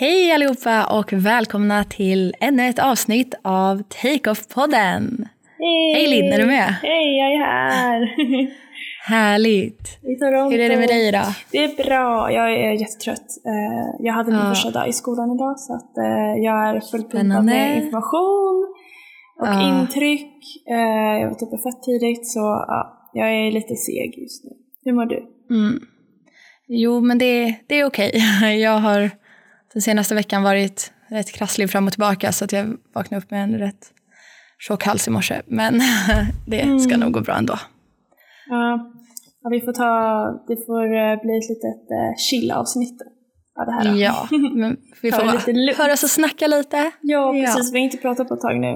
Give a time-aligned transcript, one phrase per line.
[0.00, 5.28] Hej allihopa och välkomna till ännu ett avsnitt av Take-Off-podden.
[5.58, 5.92] Hej!
[5.94, 6.74] Hej Linn, är du med?
[6.82, 8.08] Hej, jag är här!
[9.04, 9.98] Härligt.
[10.02, 11.26] Hur är det med dig idag?
[11.52, 13.26] Det är bra, jag är jättetrött.
[13.46, 14.48] Eh, Jag hade min Ja.
[14.48, 18.74] första dag i skolan idag så att eh, jag är fullt pumpad med information
[19.40, 19.80] och Ja.
[19.80, 20.32] intryck.
[20.70, 22.38] Eh, Jag var uppe fett tidigt så
[22.68, 24.50] ja, jag är lite seg just nu.
[24.84, 25.16] Hur mår du?
[25.50, 25.80] Mm.
[26.68, 28.12] Jo, men det, det är okej.
[28.62, 29.10] Jag har
[29.72, 33.44] den senaste veckan varit rätt krasslig fram och tillbaka så att jag vaknade upp med
[33.44, 33.92] en rätt
[34.58, 35.42] tjock hals i morse.
[35.46, 35.74] Men
[36.46, 37.00] det ska Mm.
[37.00, 37.54] nog gå bra ändå.
[38.48, 38.92] Ja,
[39.42, 39.90] ja, vi får ta,
[40.48, 42.98] det får eh, bli ett litet eh, chill-avsnitt
[43.60, 43.84] av det här.
[43.92, 43.98] då.
[43.98, 44.28] Ja,
[44.60, 46.76] men vi får lite höras och snacka lite.
[46.76, 47.32] ja, Ja.
[47.44, 47.72] precis.
[47.72, 48.72] Vi har inte pratat på ett tag nu.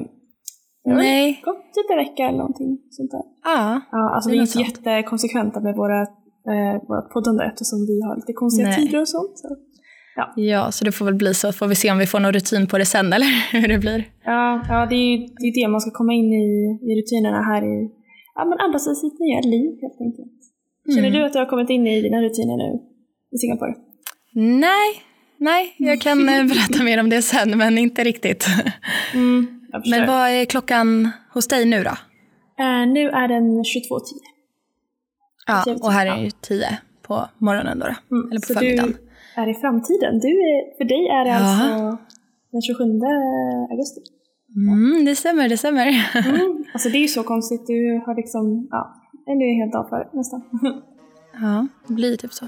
[0.85, 1.41] Har Nej.
[1.45, 3.23] gått typ en vecka eller någonting sånt där.
[3.45, 6.01] Ja, Ja, alltså vi är inte jättekonsekventa med våra,
[6.53, 8.77] eh, våra poddande eftersom vi har lite konstiga Nej.
[8.77, 9.39] tider och sånt.
[9.39, 9.49] Så.
[10.37, 11.53] Ja, så det får väl bli så.
[11.53, 13.27] Får vi se om vi får någon rutin på det sen eller
[13.61, 14.05] hur det blir.
[14.25, 16.47] Ja, ja det, är ju det, är det man ska komma in i,
[16.89, 17.91] i rutinerna här i,
[18.35, 20.31] ja men anpassa sitt nya liv helt enkelt.
[20.95, 21.21] Känner Mm.
[21.21, 22.79] du att du har kommit in i dina rutiner nu
[23.35, 23.75] i Singapore?
[24.67, 25.03] Nej,
[25.39, 28.47] nej, jag kan eh, berätta mer om det sen, men inte riktigt.
[29.15, 29.61] Mm.
[29.91, 31.91] Men vad är klockan hos dig nu då?
[32.65, 34.01] Eh, nu är den 22.10.
[35.47, 36.17] Ja, och här är ja.
[36.17, 37.87] det ju tio på morgonen då.
[37.87, 38.17] då.
[38.17, 38.93] Mm, Eller på förmiddagen.
[38.93, 38.99] du
[39.37, 40.19] är i framtiden.
[40.19, 41.37] Du är, för dig är det Ja.
[41.37, 41.99] alltså
[42.53, 42.85] den 27
[43.71, 44.01] augusti.
[44.57, 45.87] Mm, det stämmer, det stämmer.
[45.87, 46.65] Mm.
[46.73, 47.67] Alltså det är ju så konstigt.
[47.67, 48.95] Du har liksom, ja,
[49.27, 50.43] du är helt dag före nästan.
[51.43, 52.47] ja, det blir typ så.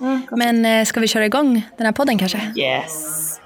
[0.00, 0.20] Mm.
[0.36, 2.40] Men eh, ska vi köra igång den här podden kanske?
[2.56, 3.40] Yes!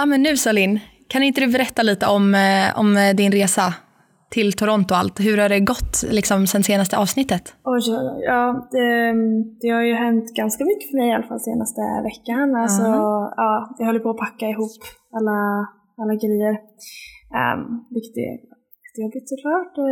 [0.00, 3.32] Ja, men nu så Linn, kan inte du berätta lite om, eh, om eh, din
[3.32, 3.74] resa
[4.30, 5.20] till Toronto och allt?
[5.20, 7.54] Hur har det gått liksom, sen senaste avsnittet?
[7.64, 7.80] Oj.
[8.30, 9.12] Ja, det,
[9.60, 11.80] det har ju hänt ganska mycket för mig i alla fall senaste
[12.10, 12.54] veckan.
[12.54, 13.34] Alltså, Ja.
[13.36, 14.80] ja, jag håller på att packa ihop
[15.16, 15.38] alla,
[16.00, 16.54] alla grejer.
[17.40, 17.60] Um,
[17.94, 18.32] vilket är
[18.96, 19.02] Det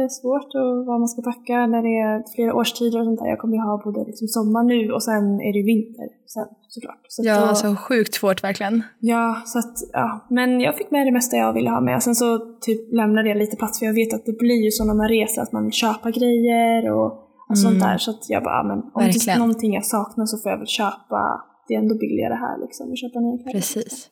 [0.05, 3.27] är svårt och vad man ska packa när det är flera årstider och sånt där.
[3.35, 7.03] Jag kommer ju ha både liksom sommar nu och sen är det vinter sen såklart.
[7.09, 8.83] Så Ja, då- alltså sjukt svårt verkligen.
[9.01, 10.27] Ja, så att, ja.
[10.31, 12.03] Men jag fick med det mesta jag ville ha med.
[12.03, 14.85] Sen så typ lämnade jag lite plats för jag vet att det blir ju så
[14.85, 17.11] när man reser att man vill köpa grejer och,
[17.51, 17.89] och sånt Mm.
[17.89, 17.99] där.
[17.99, 19.39] Så att jag bara, men om det är Verkligen.
[19.39, 21.21] någonting jag saknar så får jag väl köpa.
[21.69, 23.53] Det är ändå billigare här liksom att köpa nya kläder.
[23.59, 24.09] Precis.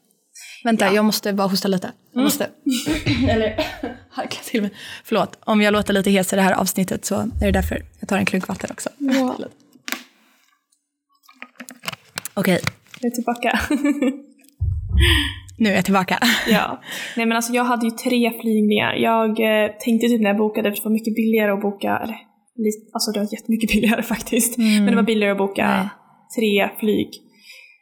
[0.64, 0.92] Vänta, Ja.
[0.92, 1.88] jag måste bara hosta lite.
[2.12, 2.44] Jag måste...
[3.30, 3.50] Eller
[4.16, 4.71] harkla till mig.
[5.04, 7.82] Förlåt, om jag låter lite hes i det här avsnittet så är det därför.
[8.00, 8.88] Jag tar en klunk vatten också.
[8.99, 9.37] Ja.
[12.34, 12.60] Okej,
[13.00, 13.60] Jag är tillbaka.
[15.59, 16.19] nu är jag tillbaka.
[16.49, 16.81] ja.
[17.16, 18.94] Nej men alltså jag hade ju tre flygningar.
[18.94, 22.16] Jag eh, tänkte typ när jag bokade, för det var mycket billigare att boka, eller
[22.93, 24.59] alltså det var jättemycket billigare faktiskt.
[24.59, 25.88] Men det var billigare att boka Nej.
[26.37, 27.09] tre flyg.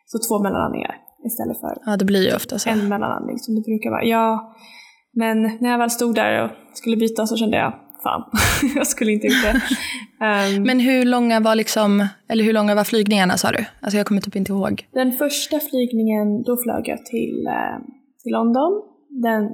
[0.07, 0.95] Så två mellanlandningar
[1.27, 2.71] istället för Ja, det blir ju ofta så.
[2.71, 4.05] en mellanlandning som det brukar vara.
[4.05, 4.55] Ja,
[5.15, 8.23] men när jag väl stod där och skulle byta så kände jag, fan,
[8.77, 9.61] jag skulle inte gjort det.
[10.25, 13.65] Ehm, Men hur långa var liksom, eller hur långa var flygningarna sa du?
[13.81, 14.89] Alltså jag kommer typ inte ihåg.
[14.93, 17.79] den första flygningen, då flög jag till, eh,
[18.23, 18.83] till London.
[19.09, 19.49] Den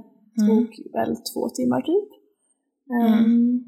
[0.46, 2.08] tog väl två timmar typ.
[3.02, 3.64] Ehm,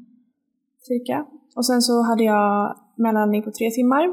[0.81, 1.25] Cirka.
[1.55, 4.03] Och sen så hade jag mellanlandning på tre timmar.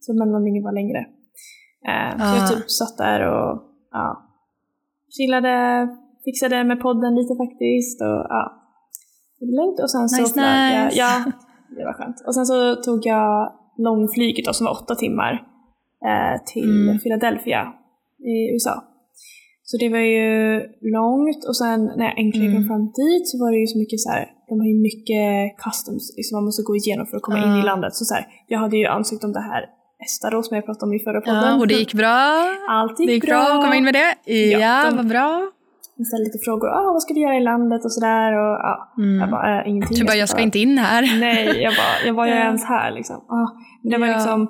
[0.00, 1.06] Så mellanlandningen var längre.
[2.18, 2.36] Så Ah.
[2.36, 4.22] jag typ satt där och ja,
[5.16, 5.88] chillade,
[6.28, 7.96] fixade med podden lite faktiskt.
[8.08, 8.42] Och, ja,
[9.58, 9.78] lugnt.
[9.84, 10.98] Och sen så Nice, flög jag, nice.
[11.02, 11.12] ja,
[11.76, 12.16] det var skönt.
[12.26, 12.56] Och sen så
[12.86, 13.52] tog jag
[13.86, 15.32] långflyget då, som var åtta timmar
[16.10, 16.98] eh, till Mm.
[17.02, 17.62] Philadelphia
[18.32, 18.74] i USA.
[19.68, 20.30] Så det var ju
[20.98, 22.68] långt och sen när jag äntligen kom Mm.
[22.70, 25.28] fram dit så var det ju så mycket så här, de har ju mycket
[25.64, 27.70] customs liksom man måste gå igenom för att komma in i Ah.
[27.70, 27.92] landet.
[27.98, 29.62] Så, så här, jag hade ju ansökt om det här
[30.04, 31.42] ESTA då som jag pratade om i förra podden.
[31.52, 32.18] Ja, och det gick bra.
[32.68, 34.10] Allt Det gick bra att komma in med det.
[34.32, 35.50] Ja, Ja, de- vad bra.
[35.98, 38.92] Jag ställde lite frågor, ah, vad ska du göra i landet och sådär och ja,
[38.98, 39.18] Mm.
[39.20, 39.98] jag bara, äh, ingenting.
[39.98, 41.02] Du bara, jag ska inte in här.
[41.20, 42.38] Nej, jag bara, jag var ju Ja.
[42.44, 43.16] ens här liksom.
[43.16, 43.46] Ah,
[43.82, 44.12] men det var Ja.
[44.12, 44.48] liksom,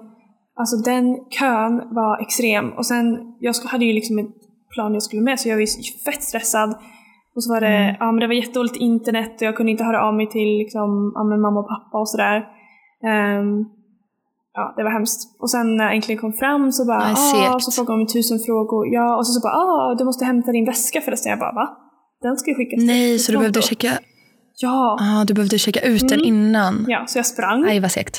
[0.57, 3.05] alltså den kön var extrem och sen,
[3.41, 4.27] jag hade ju liksom ett
[4.75, 5.67] plan jag skulle med så jag var ju
[6.05, 6.71] fett stressad.
[7.35, 7.97] Och så var det, Mm.
[8.01, 11.13] ja men det var jättedåligt internet och jag kunde inte höra av mig till liksom,
[11.15, 12.45] ja, mamma och pappa och sådär.
[13.07, 13.65] Ehm,
[14.59, 15.21] ja, det var hemskt.
[15.43, 18.39] Och sen när jag äntligen kom fram så bara, ah, så frågade de mig tusen
[18.47, 18.83] frågor.
[18.97, 21.31] Ja, och så, så bara, ah, du måste hämta din väska förresten.
[21.31, 21.67] Jag bara, va?
[22.25, 23.93] Den ska ju skickas till Nej, så du behövde Toronto." checka,
[24.67, 24.99] Ja.
[25.01, 26.29] ah, du behövde checka ut den Mm.
[26.33, 26.75] innan.
[26.89, 27.61] Ja, så jag sprang.
[27.63, 28.17] Nej, vad segt.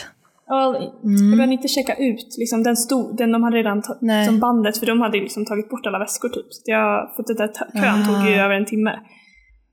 [0.50, 0.62] Ja,
[1.04, 4.26] Jag behövde inte checka ut, liksom, den, stod, den de hade redan ta- Nej.
[4.26, 6.46] som bandet, för de hade liksom tagit bort alla väskor typ.
[6.50, 7.50] Så jag, för den där
[7.82, 8.44] kön tog ju Ah.
[8.46, 8.92] över en timme.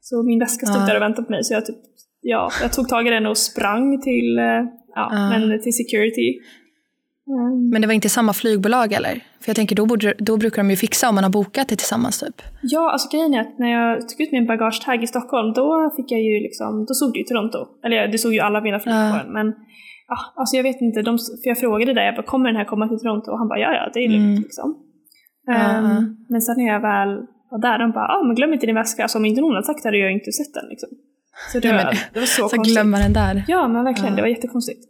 [0.00, 0.86] Så min väska stod Ah.
[0.86, 1.76] där och väntade på mig, så jag typ,
[2.20, 4.62] ja, jag tog tag i den och sprang till, eh,
[4.94, 5.28] ja, Ah.
[5.30, 6.28] men till security.
[7.26, 7.68] Mm.
[7.70, 9.12] Men det var inte samma flygbolag eller?
[9.12, 11.76] För jag tänker då, borde, då brukar de ju fixa om man har bokat det
[11.76, 12.42] tillsammans typ.
[12.62, 16.12] Ja, alltså grejen är att när jag tog ut min bagagetag i Stockholm, då fick
[16.12, 17.58] jag ju liksom, då såg det ju Toronto.
[17.84, 19.20] Eller det såg ju alla mina flyg på Ja.
[19.24, 19.46] den, men
[20.08, 21.12] ja, alltså jag vet inte, de,
[21.42, 23.30] för jag frågade där, jag bara, kommer den här komma till Toronto?
[23.32, 24.42] Och han bara, ja ja, det är lugnt Mm.
[24.42, 24.68] liksom.
[25.54, 26.02] Ehm, ja.
[26.28, 27.10] Men sen när jag väl
[27.50, 29.02] var där, de bara, ja ah, men glöm inte din väska.
[29.02, 30.88] Alltså om inte någon hade sagt det hade jag inte sett den liksom.
[31.52, 31.84] Så det, var,
[32.14, 32.74] det var så, Så konstigt.
[32.74, 33.44] glömma den där.
[33.48, 34.10] Ja, men verkligen.
[34.12, 34.16] Ja.
[34.16, 34.80] Det var jättekonstigt.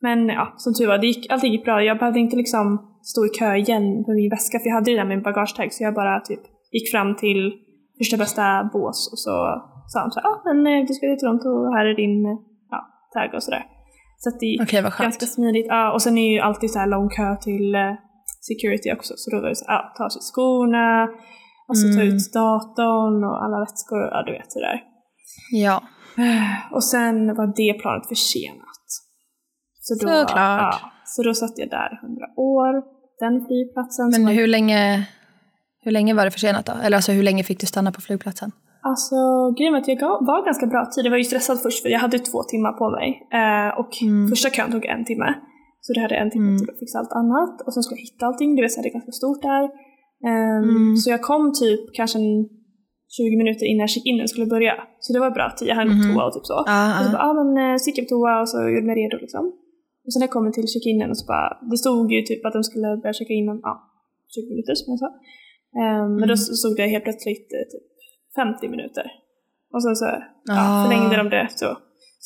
[0.00, 1.82] Men ja, som tur var, det gick, allting gick bra.
[1.82, 2.66] Jag behövde inte liksom
[3.12, 5.84] stå i kö igen med min väska, för jag hade ju där min bagagetag, så
[5.84, 6.40] jag bara typ
[6.72, 7.40] gick fram till
[7.98, 9.34] första bästa bås och så
[9.92, 12.36] sa han så här, ah, men eh, du ska till Toronto, här är din eh,
[12.74, 12.80] ja,
[13.14, 13.64] tag och sådär.
[14.22, 14.96] Så att det gick skönt.
[15.08, 15.66] ganska smidigt.
[15.68, 17.92] Ja, och sen är ju alltid så här lång kö till eh,
[18.48, 21.08] security också, så då var det så ja, ta sig skorna,
[21.68, 22.08] alltså ta Mm.
[22.16, 24.78] ut datorn och alla väskor, ja du vet det där.
[25.66, 25.76] Ja.
[26.74, 28.86] Och sen var det planet försenat.
[29.80, 30.30] Så då, Såklart.
[30.36, 32.72] Ja, så då satt jag där hundra år,
[33.22, 34.10] den flygplatsen.
[34.10, 35.08] Men var- hur länge,
[35.84, 36.72] hur länge var det försenat då?
[36.84, 38.50] Eller alltså hur länge fick du stanna på flygplatsen?
[38.90, 39.16] Alltså
[39.56, 40.00] grejen var att jag
[40.30, 41.06] var ganska bra tid.
[41.06, 43.08] Jag var ju stressad först för jag hade två timmar på mig.
[43.40, 44.28] Eh, och Mm.
[44.28, 45.28] första kön tog en timme.
[45.80, 46.58] Så det hade en timme Mm.
[46.58, 47.54] till att fixa allt annat.
[47.66, 49.64] Och sen skulle jag hitta allting, du vet så det är ganska stort där.
[50.30, 50.96] Ehm, Mm.
[50.96, 52.48] Så jag kom typ kanske en
[53.16, 54.74] 20 minuter innan check-inen skulle börja.
[55.04, 56.56] Så det var bra tid, jag hann gå på toa och typ så.
[56.72, 57.12] Ja, Och så ja.
[57.16, 59.44] bara, ja men eh, så gick jag på toa och så gjorde mig redo liksom.
[60.04, 62.54] Och sen när jag kom till check-inen och så bara, det stod ju typ att
[62.58, 63.74] de skulle börja checka in om ja,
[64.34, 65.10] 20 minuter som jag sa.
[65.82, 66.58] Ehm, Men då Mm.
[66.60, 67.84] stod det helt plötsligt eh, typ
[68.36, 69.06] 50 minuter.
[69.74, 70.06] Och sen så
[70.50, 70.82] ja, Ah.
[70.84, 71.70] förlängde de det så.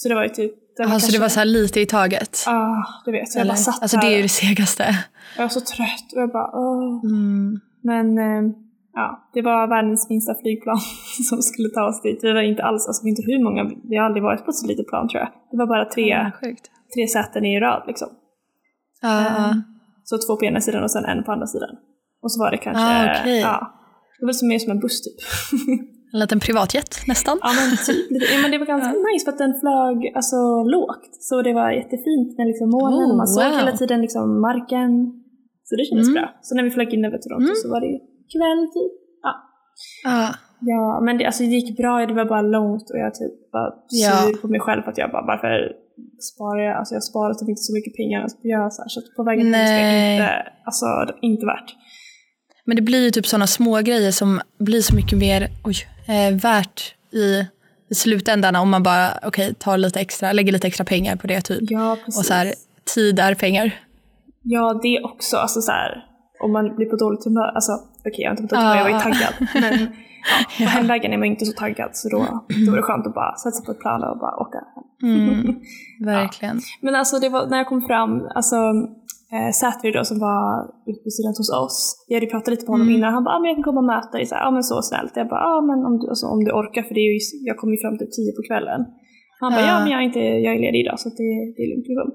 [0.00, 0.52] Så det var ju typ...
[0.76, 2.32] Det var Alltså det kanske- var så här lite i taget?
[2.46, 3.28] Ah, du vet.
[3.28, 3.52] Så jag Eller?
[3.52, 4.84] bara satt Alltså det är ju det segaste.
[5.36, 7.00] jag var så trött och jag bara åh.
[7.12, 7.60] Mm.
[7.90, 8.42] Men eh,
[9.00, 10.80] ja, det var världens minsta flygplan
[11.28, 12.18] som skulle ta oss dit.
[12.20, 13.60] Det var inte alls, alltså inte hur många,
[13.90, 15.30] vi har aldrig varit på ett så litet plan tror jag.
[15.50, 16.64] Det var bara tre, Ja, sjukt.
[16.94, 18.08] tre säten i rad liksom.
[19.02, 19.50] Ja, ja.
[19.50, 19.62] Ehm,
[20.08, 21.72] Så två på ena sidan och sen en på andra sidan.
[22.22, 23.40] Och så var det kanske, Ah, okej.
[23.40, 23.56] ja,
[24.20, 25.18] det var som mer som en buss typ.
[26.14, 27.36] En liten privatjet nästan.
[27.42, 30.38] ja men typ, ja, men det var ganska nice för att den flög alltså
[30.74, 31.12] lågt.
[31.28, 33.58] Så det var jättefint med liksom molnen Oh, och man såg wow.
[33.60, 34.90] hela tiden liksom marken.
[35.68, 36.16] Så det kändes Mm.
[36.16, 36.26] bra.
[36.46, 37.60] Så när vi flög in över Toronto Mm.
[37.62, 37.98] så var det ju
[38.32, 38.92] kväll typ.
[39.22, 39.32] Ja.
[40.04, 40.34] Ja.
[40.60, 43.74] Ja, men det, alltså, det gick bra, det var bara långt och jag typ var
[43.88, 44.10] Ja.
[44.10, 45.72] sur på mig själv för att jag bara, varför
[46.20, 49.00] sparar jag, alltså jag sparar typ inte så mycket pengar alltså, jag så, här, så
[49.16, 50.14] på vägen till Nej.
[50.14, 50.86] inte, alltså
[51.22, 51.76] inte värt.
[52.64, 55.76] Men det blir ju typ sådana små grejer som blir så mycket mer oj,
[56.08, 57.44] eh, värt i,
[57.90, 61.40] i slutändan om man bara okej, tar lite extra, lägger lite extra pengar på det
[61.40, 61.70] typ.
[61.70, 62.18] Ja, precis.
[62.20, 62.52] Och så här,
[62.94, 63.74] tid är pengar.
[64.42, 66.04] Ja, det också, alltså så här,
[66.40, 67.72] om man blir på dåligt humör, alltså
[68.06, 69.00] okej jag var inte dåligt humör, jag var ju Ja.
[69.08, 69.74] taggad, men
[70.30, 72.18] ja, på hemvägen är man inte så taggad så då,
[72.66, 74.84] då är det skönt att bara sätta sig på ett plan och bara åka hem.
[75.02, 75.56] Mm,
[76.14, 76.56] verkligen.
[76.80, 78.56] Men alltså det var, när jag kom fram, alltså
[79.36, 80.44] eh, Sätri då som var
[80.90, 81.78] utbytesstudent hos oss,
[82.08, 82.96] jag hade pratat lite med honom Mm.
[82.98, 84.62] innan, han bara ah, men jag kan komma och möta dig, så här, ah, men
[84.72, 85.12] så snällt.
[85.20, 87.18] Jag bara ah, men om du, alltså, om du orkar för det är ju,
[87.48, 88.80] jag kommer ju fram till tio på kvällen.
[89.40, 89.70] Han bara Ja.
[89.72, 92.08] ja men jag är, inte, jag är ledig idag så det, det är lugnt liksom.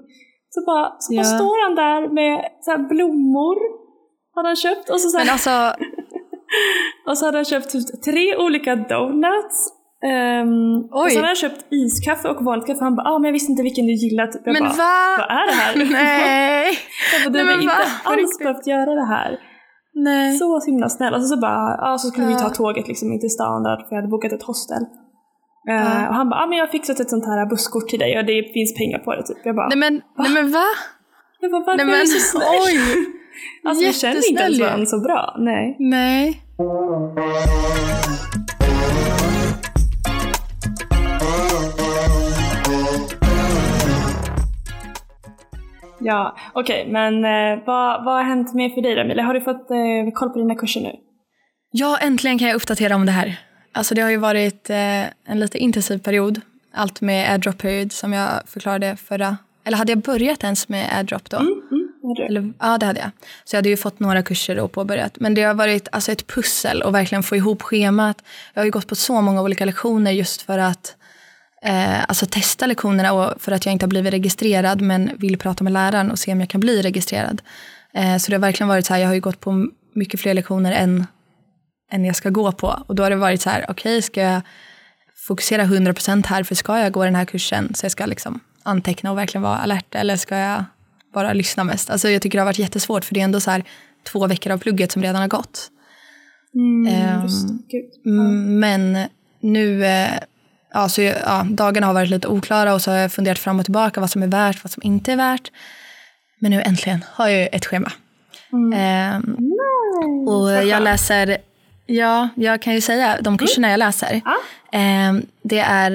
[0.56, 1.36] Så bara, så bara Ja.
[1.40, 2.36] står han där med
[2.66, 3.58] så blommor,
[4.36, 5.56] hade han köpt och så, så här, Men alltså,
[7.08, 9.58] och så hade han köpt typ tre olika donuts.
[10.12, 12.84] ehm, och så hade han köpt iskaffe och vanligt kaffe.
[12.84, 14.32] Han bara, ah, men jag visste inte vilken du gillade.
[14.34, 14.42] Typ.
[14.46, 14.96] Jag men bara, va?
[15.20, 15.72] vad är det här?
[16.04, 16.78] Nej.
[17.24, 17.84] Jag bara, du har inte va?
[18.04, 19.32] Alls behövt göra det här.
[19.96, 20.38] Nej.
[20.38, 21.14] Så himla snäll.
[21.14, 22.40] Och så, så bara, ja, så skulle vi Ja.
[22.40, 24.84] ta tåget liksom in till stan där, för jag hade bokat ett hostel.
[25.70, 26.08] Eh, Ja.
[26.10, 28.26] och han bara, ah, men jag har fixat ett sånt här busskort till dig och
[28.26, 29.24] det finns pengar på det.
[29.30, 29.38] Typ.
[29.44, 30.68] Jag bara, Nej men, nej men va?
[31.42, 32.48] jag bara varför Nej, är men, du så snäll?
[32.68, 32.78] oj.
[33.64, 35.36] Alltså vi kände inte ens varandra så bra.
[35.40, 35.76] Nej.
[35.80, 36.42] Nej.
[46.06, 49.24] Ja, okej, men eh, vad, vad har hänt mer för dig då, Emilia?
[49.24, 50.92] Har du fått eh, koll på dina kurser nu?
[51.72, 53.40] Ja, äntligen kan jag uppdatera om det här.
[53.72, 56.42] Alltså det har ju varit eh, en lite intensiv period.
[56.74, 59.38] Allt med airdrop period som jag förklarade förra...
[59.64, 61.38] Eller hade jag börjat ens med airdrop då?
[61.38, 61.83] Mm, du?
[62.30, 63.10] Eller, ja, det hade jag.
[63.44, 65.18] Så jag hade ju fått några kurser och påbörjat.
[65.20, 68.24] Men det har varit alltså, ett pussel och verkligen få ihop schemat.
[68.54, 70.96] Jag har ju gått på så många olika lektioner just för att
[71.66, 75.64] eh, alltså, testa lektionerna och för att jag inte har blivit registrerad men vill prata
[75.64, 77.42] med läraren och se om jag kan bli registrerad.
[77.94, 80.34] Eh, så det har verkligen varit så här, jag har ju gått på mycket fler
[80.34, 81.08] lektioner än,
[81.92, 82.84] än jag ska gå på.
[82.88, 84.42] Och då har det varit så här, okej, ska jag
[85.28, 89.12] fokusera 100% här för ska jag gå den här kursen så jag ska liksom anteckna
[89.12, 90.66] och verkligen vara alert eller ska jag
[91.14, 91.90] bara lyssna mest.
[91.90, 93.64] Alltså jag tycker det har varit jättesvårt för det är ändå så här
[94.12, 95.70] två veckor av plugget som redan har gått.
[96.56, 97.28] Mm.
[97.72, 97.86] Gud.
[98.06, 99.08] Mm, Men
[99.40, 100.10] nu, eh,
[100.74, 103.60] ja, så, jag- ja, dagarna har varit lite oklara och så har jag funderat fram
[103.60, 105.52] och tillbaka vad som är värt, vad som inte är värt.
[106.40, 107.92] Men nu äntligen har jag ett schema.
[108.76, 109.36] Ehm,
[110.28, 111.38] och vad jag läser,
[111.86, 114.22] ja, jag kan ju säga de kurserna jag läser.
[114.26, 114.36] Ja.
[114.80, 115.92] Ehm, det är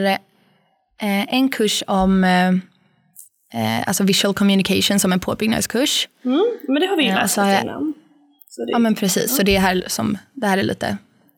[1.01, 2.25] eh, en kurs om
[3.55, 6.09] eh, eh, alltså visual communication som en påbyggnadskurs.
[6.25, 7.95] Mm, men det har vi ju Ja, läst innan.
[8.49, 10.97] Så det, Ja men precis, så det här, som, det här är lite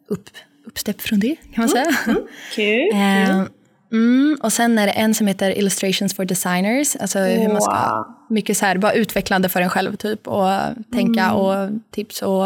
[0.08, 0.30] upp,
[0.66, 1.84] uppstepp från det kan man säga.
[2.04, 2.16] Kul.
[2.54, 2.90] kul.
[2.94, 3.48] Ehm,
[3.92, 7.72] mm, och sen är det en som heter Illustrations for designers, alltså hur man ska,
[7.72, 8.14] Wow.
[8.28, 10.48] mycket så här, bara utvecklande för en själv typ och
[10.92, 11.36] tänka Mm.
[11.36, 12.44] och tips och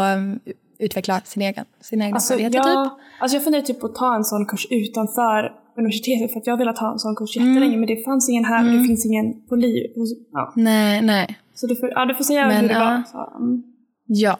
[0.79, 2.61] utveckla sin egen, sina egna Alltså, jag, typ.
[3.19, 6.53] alltså jag funderar typ på att ta en sån kurs utanför universitetet för att jag
[6.53, 9.05] har velat ha en sån kurs jättelänge men det fanns ingen här och det finns
[9.05, 9.91] ingen på liv.
[10.31, 10.53] Ja.
[10.55, 11.39] Nej, nej.
[11.53, 12.79] Så du får, ja, du får säga Men, hur det ja.
[12.79, 13.03] var.
[13.11, 13.63] Så, mm.
[14.05, 14.37] Ja.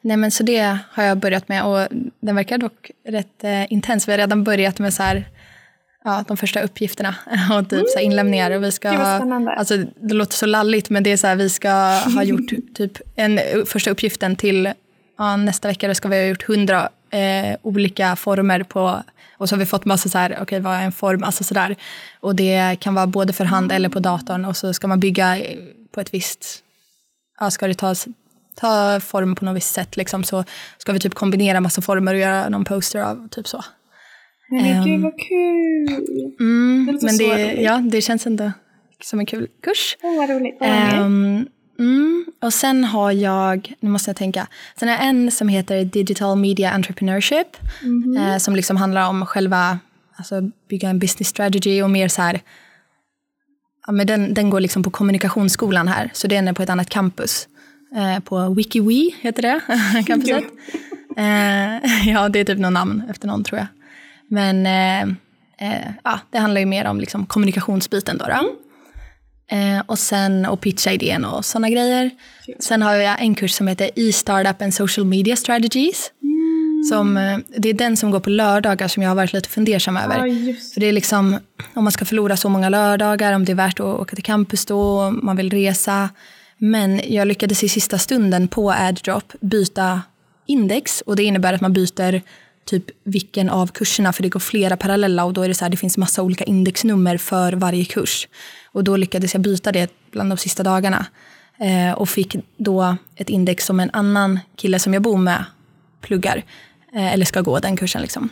[0.00, 1.88] Nej men så det har jag börjat med och
[2.20, 4.08] den verkar dock rätt eh, intens.
[4.08, 5.24] Vi har redan börjat med så här,
[6.04, 7.14] ja, de första uppgifterna
[7.58, 8.50] och typ så här inlämningar.
[8.50, 11.36] Och vi ska vad ha, alltså, det låter så lalligt men det är så här,
[11.36, 11.70] vi ska
[12.14, 14.72] ha gjort typ en första uppgiften till
[15.18, 15.88] ja, nästa vecka.
[15.88, 19.02] Då ska vi ha gjort hundra eh, olika former på
[19.44, 21.76] och så har vi fått massa så här, okej vad är en form, alltså sådär.
[22.20, 25.38] Och det kan vara både för hand eller på datorn och så ska man bygga
[25.94, 26.62] på ett visst
[27.40, 28.06] ja, ska det tas,
[28.56, 30.44] ta form på något visst sätt liksom, så
[30.78, 33.64] ska vi typ kombinera massa former och göra någon poster av typ så.
[34.50, 34.84] Men Ehm.
[34.84, 36.04] gud vad kul!
[36.40, 37.62] Mm, Det men det, roligt.
[37.64, 38.52] ja, det känns ändå
[39.02, 39.96] som en kul kurs.
[40.02, 40.56] Åh vad roligt.
[40.60, 40.68] Vad?
[40.68, 41.46] Ehm,
[41.78, 45.84] mm, och sen har jag, nu måste jag tänka, sen har jag en som heter
[45.84, 47.46] Digital Media Entrepreneurship
[47.82, 48.16] Mhm.
[48.16, 49.78] eh, som liksom handlar om själva,
[50.16, 52.40] alltså bygga en business strategy och mer så här,
[53.86, 56.88] ja, men den, den går liksom på kommunikationsskolan här, så den är på ett annat
[56.90, 57.48] campus.
[57.96, 59.60] Eh, på WikiWe heter det,
[60.06, 60.44] campuset.
[61.16, 63.66] Eh, ja, det är typ något namn efter någon tror jag.
[64.28, 65.02] Men eh,
[65.70, 68.24] eh, ja, det handlar ju mer om liksom kommunikationsbiten då.
[68.24, 68.56] då.
[69.50, 72.10] Eh, och sen och pitcha idén och sådana grejer.
[72.58, 76.10] Sen har jag en kurs som heter e-startup and social media strategies.
[76.90, 79.96] Som, eh, det är den som går på lördagar som jag har varit lite fundersam
[79.96, 80.26] över.
[80.26, 81.38] Just För det är liksom,
[81.74, 84.66] om man ska förlora så många lördagar, om det är värt att åka till campus
[84.66, 86.08] då, om man vill resa.
[86.58, 90.02] Men jag lyckades i sista stunden på AdDrop byta
[90.46, 92.22] index och det innebär att man byter
[92.64, 95.70] typ vilken av kurserna, för det går flera parallella och då är det så här,
[95.70, 98.28] det finns massa olika indexnummer för varje kurs.
[98.74, 101.06] Och då lyckades jag byta det bland de sista dagarna
[101.58, 105.44] eh, och fick då ett index som en annan kille som jag bor med
[106.00, 106.44] pluggar,
[106.92, 108.28] eh, eller ska gå den kursen liksom.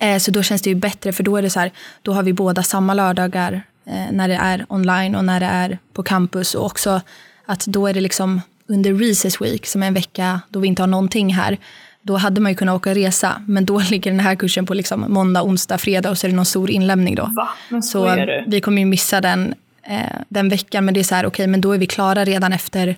[0.00, 2.22] Eh, Så då känns det ju bättre för då är det så här, då har
[2.22, 6.54] vi båda samma lördagar eh, när det är online och när det är på campus
[6.54, 7.00] och också
[7.46, 10.82] att då är det liksom under Recess Week som är en vecka då vi inte
[10.82, 11.58] har någonting här.
[12.06, 14.74] Då hade man ju kunnat åka och resa men då ligger den här kursen på
[14.74, 17.30] liksom måndag, onsdag, fredag och så är det någon stor inlämning då.
[17.36, 17.48] Va?
[17.68, 18.44] Men Så du?
[18.46, 19.54] vi kommer ju missa den,
[19.86, 22.52] eh, den veckan men det är så här okej men då är vi klara redan
[22.52, 22.96] efter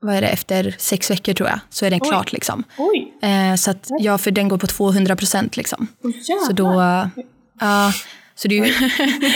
[0.00, 2.08] vad är det, efter sex veckor tror jag, så är den Oj.
[2.08, 2.64] klart liksom.
[3.22, 5.86] Eh, så att, ja, för den går på 200 procent liksom.
[6.02, 6.10] Oh,
[6.46, 6.72] Så då,
[7.60, 7.92] ja,
[8.38, 8.72] så det är ju,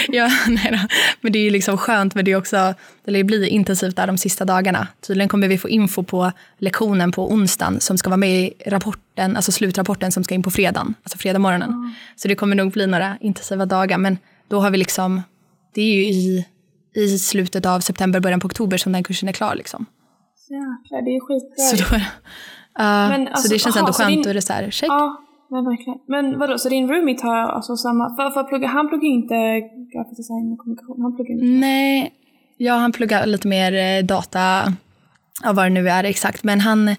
[0.16, 0.78] ja, nej då.
[1.21, 4.07] men det är ju liksom skönt men det är också, det lär bli intensivt där
[4.07, 4.88] de sista dagarna.
[5.07, 9.37] Tydligen kommer vi få info på lektionen på onsdagen som ska vara med i rapporten,
[9.37, 11.95] alltså slutrapporten som ska in på fredagen, alltså fredag morgonen.
[12.16, 15.23] Så det kommer nog bli några intensiva dagar men då har vi liksom,
[15.75, 16.47] det är ju i,
[16.95, 19.87] i slutet av september, början på oktober som den kursen är klar liksom.
[20.50, 21.87] Jäklar, det är skitbra.
[21.87, 22.00] Så, då,
[22.75, 24.71] ja, Men så alltså, det känns aha, ändå skönt din- och det är så här,
[24.71, 24.88] check.
[24.88, 25.99] Ja, men verkligen.
[26.07, 28.16] Men vadå, så din roommate har alltså samma...
[28.16, 29.35] För, för plugga, han pluggar inte
[29.92, 31.02] grafisk design och kommunikation.
[31.02, 31.47] Han pluggar inte...
[31.47, 32.12] Nej,
[32.57, 34.73] ja, han pluggar lite mer eh, data,
[35.42, 36.45] ja, vad det nu är exakt.
[36.45, 36.97] Men han, eh,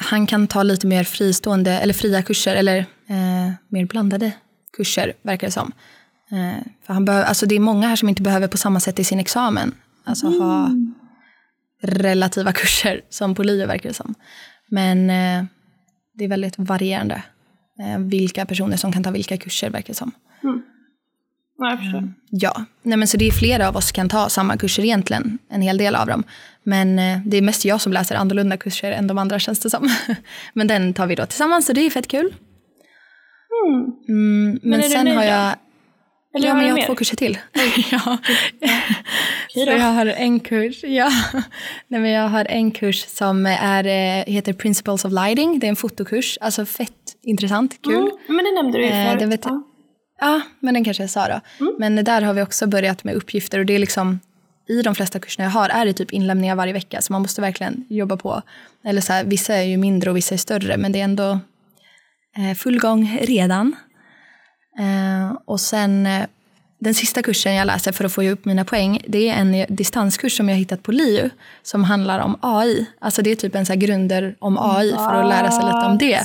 [0.00, 4.32] han kan ta lite mer fristående, eller fria kurser, eller eh, mer blandade
[4.76, 5.72] kurser, verkar det som.
[6.30, 8.98] Eh, för han behöver, alltså det är många här som inte behöver på samma sätt
[8.98, 9.74] i sin examen,
[10.04, 10.70] alltså ha
[11.82, 14.14] relativa kurser som på LIO verkar det som.
[14.68, 15.44] Men eh,
[16.14, 17.22] det är väldigt varierande
[17.98, 20.12] vilka personer som kan ta vilka kurser verkar det som.
[21.58, 22.12] Ja, jag förstår.
[22.30, 25.62] Ja, nej men så det är flera av oss kan ta samma kurser egentligen, en
[25.62, 26.24] hel del av dem.
[26.62, 29.70] Men eh, det är mest jag som läser annorlunda kurser än de andra känns det
[29.70, 29.88] som.
[30.52, 32.34] men den tar vi då tillsammans så det är fett kul.
[33.66, 33.92] Mm.
[34.08, 35.54] Mm, men du sen har jag,
[36.36, 36.86] Eller ja men jag har mer?
[36.86, 37.38] två kurser till.
[37.90, 38.18] ja.
[39.48, 41.10] Så jag har en kurs, ja.
[41.88, 45.58] Nej, men jag har en kurs som är, eh, heter Principles of Lighting.
[45.58, 47.94] Det är en fotokurs, alltså fett intressant, kul.
[47.94, 48.10] Mm.
[48.26, 49.20] Men det nämnde du ju Eh, förut.
[49.20, 49.62] det vet ja.
[50.20, 51.40] Ja, men den kanske jag sa då.
[51.78, 54.20] Men där har vi också börjat med uppgifter och det är liksom
[54.68, 57.40] i de flesta kurserna jag har är det typ inlämningar varje vecka så man måste
[57.40, 58.42] verkligen jobba på.
[58.84, 61.38] Eller så här, vissa är ju mindre och vissa är större men det är ändå
[62.36, 63.76] eh, full gång redan.
[64.78, 66.26] Eh, och sen eh,
[66.78, 70.36] den sista kursen jag läser för att få upp mina poäng det är en distanskurs
[70.36, 71.30] som jag hittat på LiU
[71.62, 72.86] som handlar om AI.
[72.98, 75.98] Alltså det är typ en så grunder om AI för att lära sig lite om
[75.98, 76.20] det.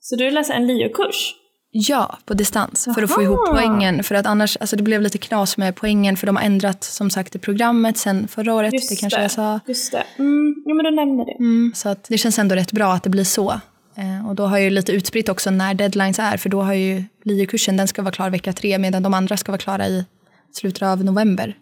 [0.00, 1.34] Så du läser en LiU-kurs?
[1.70, 4.04] Ja, på distans för att få ihop poängen.
[4.04, 7.10] För att annars, alltså det blev lite knas med poängen för de har ändrat som
[7.10, 8.72] sagt i programmet sen förra året.
[8.72, 9.22] Just det kanske det.
[9.22, 9.60] jag sa.
[9.66, 10.04] Just det.
[10.18, 11.36] Mm, jo men du nämnde det.
[11.38, 13.60] Mm, så att det känns ändå rätt bra att det blir så.
[13.98, 16.74] Eh, och då har jag ju lite utspritt också när deadlines är för då har
[16.74, 20.04] ju LIU-kursen, den ska vara klar vecka tre medan de andra ska vara klara i
[20.52, 21.54] slutet av november.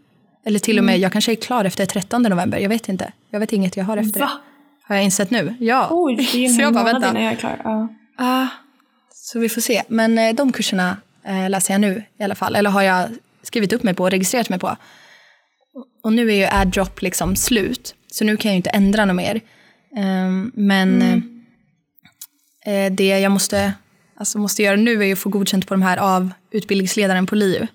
[0.45, 3.12] Eller till och med, jag kanske är klar efter 13 november, jag vet inte.
[3.31, 4.31] Jag vet inget jag har efter Va?
[4.83, 5.55] Har jag insett nu?
[5.61, 5.88] Ja.
[5.90, 7.61] Oj, det är ju en månad innan jag är klar.
[7.64, 7.88] Ja.
[8.19, 8.47] Ah,
[9.11, 9.83] så vi får se.
[9.88, 12.57] Men eh, de kurserna eh, läser jag nu i alla fall.
[12.57, 13.09] Eller har jag
[13.43, 14.76] skrivit upp mig på och registrerat mig på.
[16.02, 17.95] Och nu är ju AdDrop liksom slut.
[18.12, 19.40] Så nu kan jag ju inte ändra något mer.
[19.97, 21.19] Ehm, men eh,
[22.90, 23.73] det jag måste,
[24.16, 27.66] alltså måste göra nu är att få godkänt på de här av utbildningsledaren på LiU.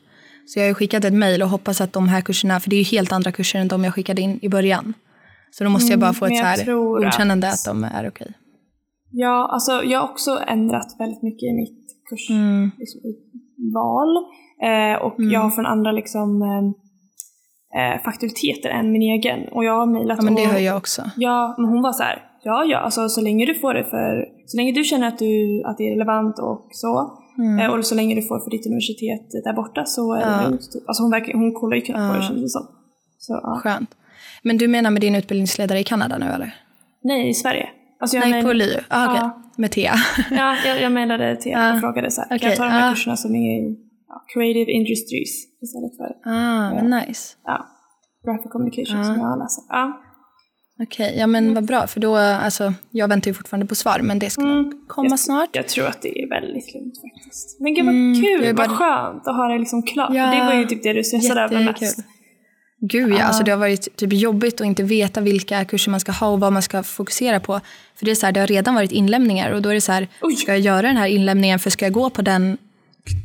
[0.45, 2.77] Så jag har skickat ett mejl och hoppas att de här kurserna, för det är
[2.77, 4.93] ju helt andra kurser än de jag skickade in i början.
[5.51, 7.83] Så då måste jag bara få men ett så här tror att- godkännande att de
[7.83, 8.33] är okej.
[9.11, 11.79] Ja, alltså jag har också ändrat väldigt mycket i mitt
[12.09, 12.69] kursval.
[12.79, 13.01] Liksom,
[13.73, 14.15] val.
[14.69, 19.39] eh, och jag har från andra liksom, eh, eh, fakulteter än min egen.
[19.51, 21.01] Och jag har mejlat Ja men det och, har jag också.
[21.15, 22.21] Ja, men hon var så här.
[22.43, 25.63] Ja, ja, alltså så länge du får det för, så länge du känner att, du,
[25.65, 27.11] att det är relevant och så,
[27.61, 30.39] eh, och så länge du får för ditt universitet där borta så är det Mm.
[30.43, 30.47] Ja.
[30.49, 30.71] lugnt.
[30.71, 30.83] Typ.
[30.87, 32.67] Alltså hon, verkar, hon kollar ju knappt på det kändes det som.
[33.17, 33.59] Så, ja.
[33.63, 33.89] Skönt.
[34.43, 36.55] Men du menar med din utbildningsledare i Kanada nu eller?
[37.03, 37.69] Nej, i Sverige.
[37.99, 38.79] Alltså Nej, mejl- på LiU?
[38.89, 39.17] Ah, okej.
[39.21, 39.41] Ja.
[39.57, 39.93] Med Thea.
[40.31, 41.73] Ja, jag, jag mejlade till Ja.
[41.73, 42.89] och frågade så här, kan Okej, jag ta de här ja.
[42.93, 43.61] kurserna som är
[44.07, 47.35] ja, creative industries istället för ah, men nice.
[47.45, 47.65] ja,
[48.25, 49.63] graphic communication som jag läser.
[49.69, 50.01] Ja.
[50.83, 51.87] Okej, ja men vad bra.
[51.87, 55.19] För då, alltså, jag väntar ju fortfarande på svar, men det ska nog komma jag,
[55.19, 55.49] snart.
[55.51, 57.59] Jag tror att det är väldigt lugnt faktiskt.
[57.59, 60.09] Men gud vad Mm, kul, vad bara- skönt att ha det liksom klart.
[60.13, 61.99] Ja, För det var ju typ det du stressade över mest.
[62.83, 66.11] Gud ja, alltså det har varit typ jobbigt att inte veta vilka kurser man ska
[66.11, 67.59] ha och vad man ska fokusera på.
[67.95, 69.91] För det är så här, det har redan varit inlämningar och då är det så
[69.91, 70.35] här, Oj.
[70.35, 72.57] ska jag göra den här inlämningen för ska jag gå på den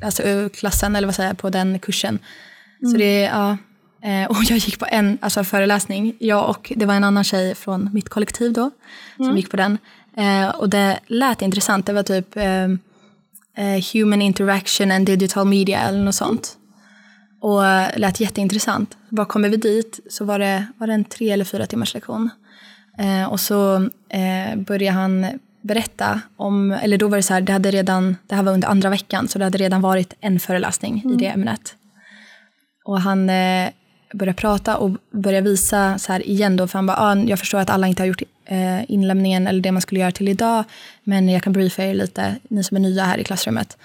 [0.04, 2.18] alltså, klassen eller vad säger jag, på den kursen.
[2.92, 3.56] Så det är, ja.
[4.06, 7.54] Eh, Och jag gick på en alltså, föreläsning, jag och det var en annan tjej
[7.54, 8.70] från mitt kollektiv då
[9.16, 9.78] som gick på den.
[10.16, 12.64] Eh, och det lät intressant, det var typ eh,
[13.56, 16.56] eh, human interaction and digital media eller något sånt.
[17.40, 18.96] Och eh, lät jätteintressant.
[19.08, 22.30] Bara kommer vi dit så var det, var det en tre eller fyra timmars lektion.
[23.30, 23.88] Och så
[24.56, 25.26] började han
[25.60, 28.68] berätta om, eller då var det så här, det hade redan, det här var under
[28.68, 31.74] andra veckan, så det hade redan varit en föreläsning i det ämnet.
[32.84, 33.68] Och han eh,
[34.12, 37.58] började prata och började visa så här igen då, för han bara, ah, jag förstår
[37.58, 40.64] att alla inte har gjort eh, inlämningen eller det man skulle göra till idag,
[41.04, 43.76] men jag kan briefa er lite, ni som är nya här i klassrummet.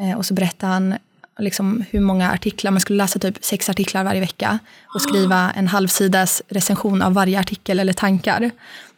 [0.00, 0.94] Eh, och så berättade han
[1.38, 4.58] liksom hur många artiklar, man skulle läsa typ sex artiklar varje vecka
[4.94, 8.50] och skriva en halvsidas recension av varje artikel eller tankar.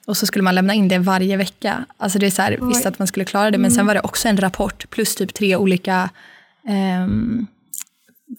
[0.07, 1.85] Och så skulle man lämna in det varje vecka.
[1.97, 4.01] Alltså det är så här, visst att man skulle klara det, men sen var det
[4.01, 6.11] också en rapport plus typ tre olika
[6.69, 7.47] ehm,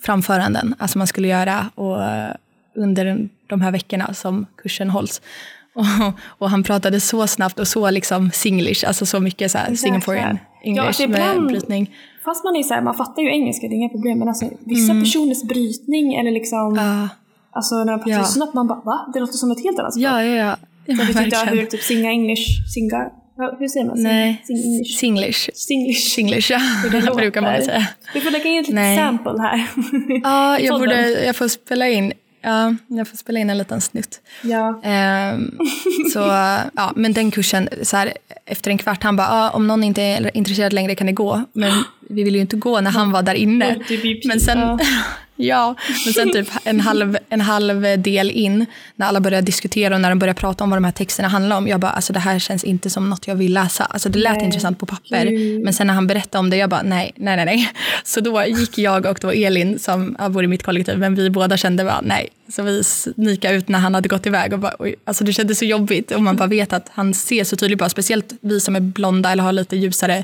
[0.01, 2.31] framföranden, alltså man skulle göra och, eh,
[2.75, 5.21] under de här veckorna som kursen hålls.
[5.73, 5.85] Och,
[6.27, 10.37] och han pratade så snabbt och så liksom singlish, alltså så mycket så här Singaporean
[10.63, 11.95] Ja, English det är med ibland- brytning.
[12.25, 14.19] Fast man är så här, man fattar ju engelska, det är inga problem.
[14.19, 17.09] Men alltså vissa personers brytning eller liksom, Ja,
[17.51, 18.23] alltså när de pratar Ja.
[18.23, 19.09] så snabbt, man bara va?
[19.13, 20.05] Det låter som ett helt annat språk.
[20.05, 20.35] ja, ja.
[20.35, 20.55] ja.
[20.85, 23.11] Jag vet inte hur typ singa english, singa, ja,
[23.59, 24.03] hur säger man?
[24.03, 24.41] Nej,
[24.99, 25.49] singlish.
[25.53, 26.09] Singlish.
[26.15, 26.59] Singlish, ja.
[26.91, 27.65] det brukar man låter.
[27.65, 27.87] säga.
[28.13, 29.67] Vi får lägga in ett litet sample här.
[30.23, 32.13] Ja, jag, borde, jag får spela in.
[32.43, 34.19] Ja, jag får spela in en liten snutt.
[34.41, 34.81] Ja.
[34.83, 35.57] Ehm,
[36.13, 36.19] så,
[36.75, 38.13] ja, men den kursen, så här,
[38.45, 41.43] efter en kvart, han bara, ah, om någon inte är intresserad längre kan det gå.
[41.53, 41.71] Men
[42.09, 43.75] vi ville ju inte gå när han var där inne.
[43.75, 44.79] Multi-BP, Men sen,
[45.41, 45.75] ja.
[46.05, 50.09] men sen typ en halv, en halv del in, när alla började diskutera och när
[50.09, 52.39] de började prata om vad de här texterna handlar om, jag bara, alltså det här
[52.39, 53.83] känns inte som något jag vill läsa.
[53.83, 55.63] Alltså det lät Nej, intressant på papper, gud.
[55.63, 57.71] men sen när han berättade om det, jag bara, nej, nej, nej, nej.
[58.03, 61.57] Så då gick jag och då Elin, som bor i mitt kollektiv, men vi båda
[61.57, 62.29] kände bara, nej.
[62.51, 65.59] Så vi snikade ut när han hade gått iväg och bara, oj, alltså det kändes
[65.59, 66.11] så jobbigt.
[66.11, 69.31] Och man bara vet att han ser så tydligt bara, speciellt vi som är blonda
[69.31, 70.23] eller har lite ljusare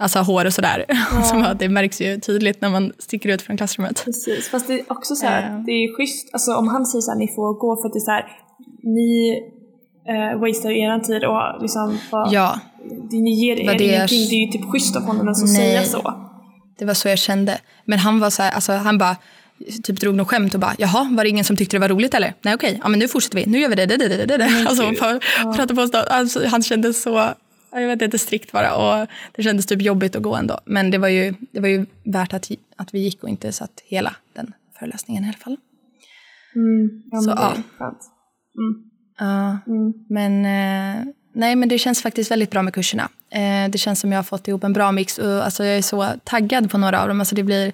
[0.00, 0.84] alltså hår och sådär.
[1.44, 4.02] Att det märks ju tydligt när man sticker ut från klassrummet.
[4.04, 5.62] Precis, fast det är också så här, Ja.
[5.66, 7.98] det är schysst, alltså om han säger så här, ni får gå för att det
[7.98, 8.26] är så här,
[8.82, 9.42] ni
[10.08, 12.60] eh, wastar er tid och liksom bara, Ja,
[13.10, 15.38] det, ni ger Vad er det ingenting, det är ju typ schysst av honom att
[15.38, 15.54] så Nej.
[15.54, 16.14] säga så.
[16.78, 17.58] det var så jag kände.
[17.84, 19.16] Men han var så här, alltså han bara,
[19.82, 22.14] typ drog något skämt och bara jaha, var det ingen som tyckte det var roligt
[22.14, 22.34] eller?
[22.42, 24.64] Nej okej, ja men nu fortsätter vi, nu gör vi det, det, det, det, det.
[24.68, 25.52] Alltså, för, ja.
[25.56, 27.28] prata på oss alltså, han kändes så,
[27.72, 30.60] jag vet inte, strikt bara och det kändes typ jobbigt att gå ändå.
[30.64, 33.82] Men det var ju, det var ju värt att, att vi gick och inte satt
[33.84, 35.56] hela den föreläsningen i alla fall.
[36.54, 37.54] Mm, ja, så, ja.
[38.58, 38.90] Mm.
[39.18, 39.92] Ja, mm.
[40.08, 43.08] men eh, nej men det känns faktiskt väldigt bra med kurserna.
[43.30, 45.82] Eh, det känns som jag har fått ihop en bra mix och alltså, jag är
[45.82, 47.20] så taggad på några av dem.
[47.20, 47.72] Alltså, det, blir,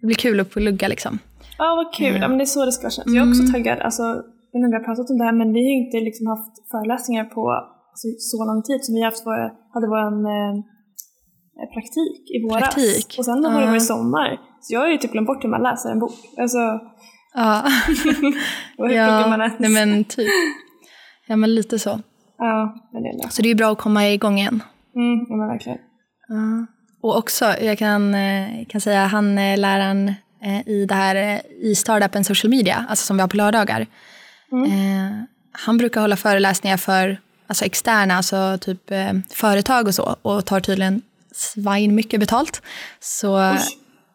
[0.00, 1.18] det blir kul att plugga liksom.
[1.58, 3.14] Ja vad kul, ja, men det är så det ska kännas.
[3.14, 3.52] Jag är också mm.
[3.52, 3.78] taggad.
[3.78, 5.96] Alltså, jag vet inte om vi har pratat om det här men vi har inte
[5.96, 7.42] liksom haft föreläsningar på
[7.92, 9.40] alltså, så lång tid som vi haft vår,
[9.74, 10.54] hade vår eh,
[11.74, 12.62] praktik i våras.
[12.62, 13.08] Praktik.
[13.18, 14.28] Och sen har det varit sommar.
[14.60, 16.18] Så jag har ju typ glömt bort hur man läser en bok.
[16.42, 16.58] Alltså,
[17.34, 17.64] Ja.
[18.76, 20.28] ja, nej men typ.
[21.26, 22.00] Ja men lite så.
[22.38, 24.62] Ja, men det är Så det är bra att komma igång igen.
[24.96, 25.78] Mm, ja men verkligen.
[26.28, 26.66] Ja.
[27.00, 30.08] Och också, jag kan, eh, kan säga han eh, läraren
[30.42, 33.86] eh, i det här i startupen social media, alltså som vi har på lördagar.
[34.52, 35.26] Mm.
[35.52, 37.20] han brukar hålla föreläsningar för
[37.52, 38.90] alltså externa, alltså typ
[39.30, 41.02] företag och så och tar tydligen
[41.34, 42.62] svin mycket betalt.
[43.00, 43.56] Så.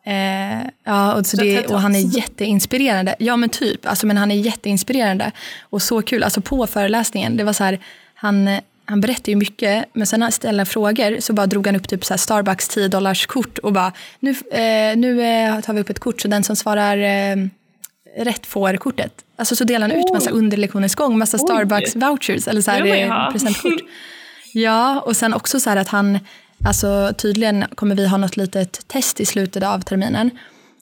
[0.06, 3.16] Eh, ja, och, så det, och han är jätteinspirerande.
[3.20, 6.24] Ja men typ, alltså, men han är jätteinspirerande och så kul.
[6.24, 7.80] Alltså på föreläsningen, det var så här,
[8.14, 8.50] han,
[8.86, 11.88] han berättade ju mycket men sen när han ställde frågor så bara drog han upp
[11.88, 15.90] typ så Starbucks 10 dollars kort och bara nu, eh, nu eh, tar vi upp
[15.90, 17.36] ett kort så den som svarar eh,
[18.18, 19.14] rätt får kortet.
[19.36, 22.86] Alltså så delar han ut massa under lektionens gång, massa Starbucks vouchers eller så här,
[22.86, 23.74] eh, presentkort.
[24.54, 26.20] Ja, och sen också så här att han
[26.66, 30.32] Alltså tydligen kommer vi ha något litet test i slutet av terminen.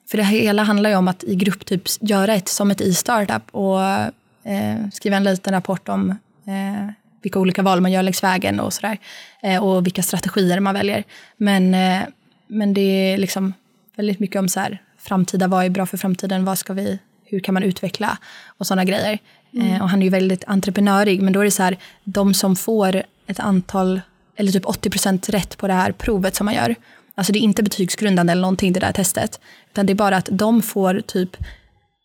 [0.09, 3.43] För det hela handlar ju om att i grupp typ göra ett som ett e-startup
[3.51, 3.81] och
[4.51, 6.09] eh, skriva en liten rapport om
[6.45, 6.89] eh,
[7.21, 8.97] vilka olika val man gör längs vägen och sådär.
[9.41, 11.03] Eh, och vilka strategier man väljer.
[11.37, 12.01] Men, eh,
[12.47, 13.53] men det är liksom
[13.95, 17.39] väldigt mycket om så här, framtida, vad är bra för framtiden, vad ska vi, hur
[17.39, 18.17] kan man utveckla
[18.57, 19.19] och sådana grejer.
[19.53, 19.67] Mm.
[19.67, 22.55] Eh, och han är ju väldigt entreprenörig, men då är det så här, de som
[22.55, 24.01] får ett antal
[24.35, 26.75] eller typ 80% rätt på det här provet som man gör.
[27.15, 29.39] Alltså det är inte betygsgrundande eller någonting det där testet.
[29.71, 31.37] Utan det är bara att de får typ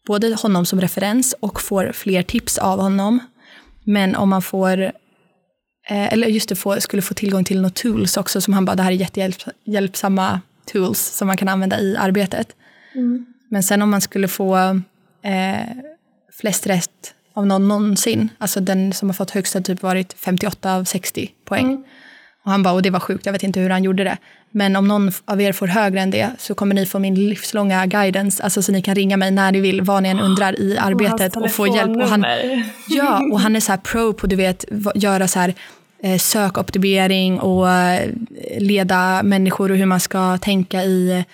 [0.07, 3.19] både honom som referens och får fler tips av honom.
[3.85, 4.83] Men om man får,
[5.89, 8.77] eh, eller just det, få, skulle få tillgång till några tools också som han bara,
[8.77, 10.41] det här är jättehjälpsamma
[10.73, 12.57] tools som man kan använda i arbetet.
[12.95, 13.27] Mm.
[13.49, 14.81] Men sen om man skulle få
[15.23, 15.77] eh,
[16.33, 20.75] flest rätt av någon någonsin, alltså den som har fått högst har typ varit 58
[20.75, 21.67] av 60 poäng.
[21.67, 21.85] Mm.
[22.45, 24.19] Och han bara, och det var sjukt, jag vet inte hur han gjorde det.
[24.51, 27.87] Men om någon av er får högre än det så kommer ni få min livslånga
[27.87, 30.79] guidance, alltså så ni kan ringa mig när ni vill, vad ni än undrar i
[30.79, 31.97] arbetet och, och få hjälp.
[31.97, 32.25] Och han,
[32.89, 35.55] ja, och han är så här pro på du vet, göra så här
[36.03, 38.11] eh, sökoptimering och eh,
[38.59, 41.25] leda människor och hur man ska tänka i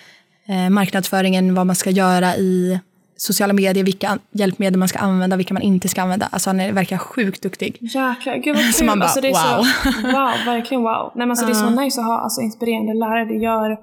[0.47, 2.79] eh, marknadsföringen, vad man ska göra i
[3.17, 6.27] sociala medier, vilka hjälpmedel man ska använda, vilka man inte ska använda.
[6.31, 7.77] Alltså han är, verkar sjukt duktig.
[7.81, 8.73] Jäklar, gud vad kul.
[8.73, 9.63] Så man bara, alltså, det är wow.
[9.63, 11.11] Så, wow, verkligen wow.
[11.15, 11.51] Nej, men alltså, uh.
[11.51, 13.25] Det är så nice att ha alltså, inspirerande lärare.
[13.25, 13.77] Det gör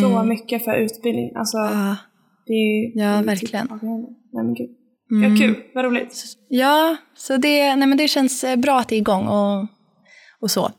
[0.00, 0.28] så mm.
[0.28, 1.30] mycket för utbildning.
[1.36, 1.94] Alltså, uh.
[2.46, 3.68] det är, ja, det är verkligen.
[3.68, 4.70] Typ, nej, men gud.
[5.10, 5.30] Mm.
[5.30, 6.24] Ja, kul, vad roligt.
[6.48, 9.66] Ja, så det, nej, men det känns eh, bra att det är igång och,
[10.40, 10.70] och så.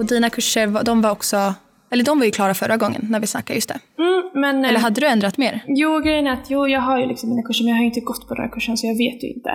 [0.00, 1.54] Och dina kurser, de var också,
[1.90, 3.78] eller de var ju klara förra gången när vi snackade just det.
[3.98, 5.64] Mm, men, eller hade du ändrat mer?
[5.66, 8.00] Jo, grejen är att jo, jag har ju liksom mina kurser men jag har inte
[8.00, 9.50] gått på den här kursen så jag vet ju inte.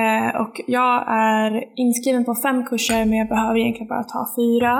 [0.00, 4.74] Eh, och jag är inskriven på fem kurser men jag behöver egentligen bara ta fyra.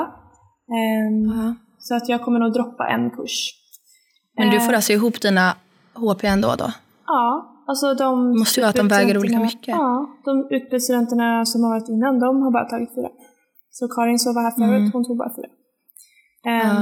[0.76, 1.54] Eh, uh-huh.
[1.78, 3.36] Så att jag kommer nog droppa en kurs.
[4.38, 5.54] Men du får alltså ihop dina
[5.94, 6.72] HP ändå då?
[7.06, 8.38] Ja, alltså de...
[8.38, 9.68] Måste ju att de väger olika mycket.
[9.68, 13.08] Ja, de utbytesstudenterna som har varit innan de har bara tagit fyra.
[13.78, 14.92] Så Karin som var här förut, mm.
[14.94, 15.50] hon tog bara fyra.
[16.52, 16.76] Um, ja.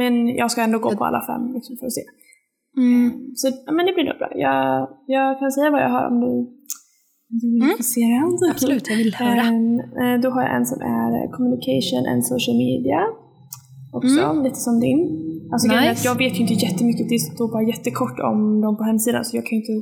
[0.00, 2.04] Men jag ska ändå gå på alla fem liksom, för att se.
[2.76, 3.04] Mm.
[3.04, 4.30] Um, så men det blir nog bra.
[4.46, 6.30] Jag, jag kan säga vad jag har om du,
[7.42, 7.82] vill mm.
[7.94, 8.04] se.
[8.50, 9.42] Absolut, jag vill höra.
[9.48, 13.00] Um, då har jag en som är communication and social media.
[13.98, 14.42] Också, mm.
[14.46, 15.00] lite som din.
[15.52, 16.02] Alltså, nice.
[16.08, 19.46] jag vet ju inte jättemycket, det står bara jättekort om dem på hemsidan så jag
[19.46, 19.76] kan ju inte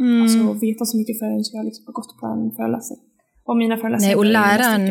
[0.00, 0.22] mm.
[0.22, 3.00] alltså, veta så mycket förrän jag liksom har gått på en föreläsning.
[3.48, 4.84] Och mina föreläsningar Nej, och läraren,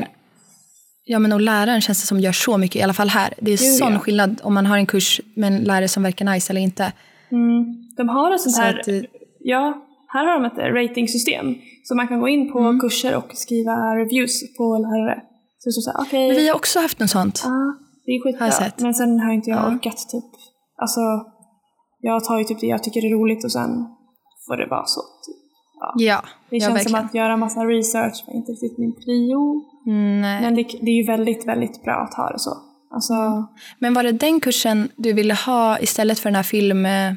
[1.08, 3.34] Ja, men och läraren känns det som gör så mycket, i alla fall här.
[3.38, 4.00] Det är Gud, sån ja.
[4.00, 6.94] skillnad om man har en kurs med en lärare som verkar nice eller inte.
[7.32, 7.66] Mm.
[7.98, 8.88] De har ett sånt så här, att,
[9.40, 11.56] ja, här har de ett ratingsystem.
[11.84, 12.80] Så man kan gå in på mm.
[12.80, 15.22] kurser och skriva reviews på lärare.
[15.58, 16.28] Så så här, okay.
[16.28, 17.42] Men vi har också haft något sånt.
[17.44, 18.86] Ja, det är skitbra.
[18.86, 19.68] Men sen har inte jag ja.
[19.68, 20.30] orkat typ.
[20.82, 21.02] Alltså,
[22.02, 23.70] jag tar ju typ det jag tycker är roligt och sen
[24.48, 25.02] får det vara så.
[25.26, 25.42] Typ.
[25.80, 29.42] Ja, ja Det känns som att göra massa research var inte riktigt min prio.
[29.86, 30.42] Nej.
[30.42, 32.52] Men det, det är ju väldigt, väldigt bra att ha det så.
[32.94, 33.14] Alltså,
[33.80, 36.86] Men var det den kursen du ville ha istället för den här film...
[36.86, 37.14] eh,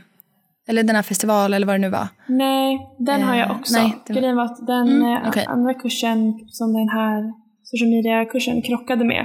[0.69, 2.09] Eller den här festival eller vad det nu var?
[2.29, 3.75] nej, den har jag Eh, också.
[3.79, 5.45] nej, det var- Grejen var att den Mm, eh, okej.
[5.49, 9.25] andra kursen som den här social media-kursen krockade med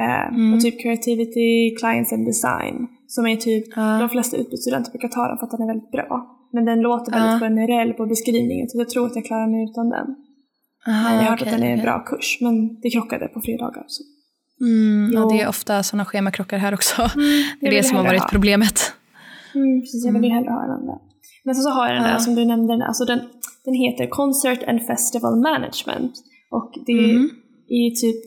[0.00, 0.52] eh, Mm.
[0.52, 2.76] var typ creativity, clients and design.
[3.06, 3.98] Som är typ, Ja.
[4.00, 6.08] de flesta utbytesstudenter brukar ta den för att den är väldigt bra.
[6.52, 7.46] Men den låter väldigt Ja.
[7.48, 10.06] generell på beskrivningen så jag tror att jag klarar mig utan den.
[10.88, 11.84] Aha, jag har hört okej, att den är en okej.
[11.84, 13.84] bra kurs, men det krockade på fredagar.
[13.86, 14.02] Så.
[14.64, 15.28] Mm, ja, Jo.
[15.30, 16.96] det är ofta sådana schemakrockar här också.
[17.14, 18.28] det jag är det som har varit ha.
[18.28, 18.78] problemet.
[19.54, 20.94] Mm, precis, jag vill ju hellre ha den andra.
[21.44, 22.18] Men så har jag den där Ja.
[22.18, 23.20] som du nämnde, den, alltså den,
[23.64, 26.12] den heter Concert and Festival Management.
[26.50, 27.30] Och det Mhm.
[27.68, 28.20] är typ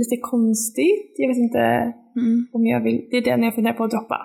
[0.00, 1.62] lite konstigt, jag vet inte
[2.22, 2.46] Mm.
[2.52, 4.18] om jag vill, det är den jag funderar på att droppa.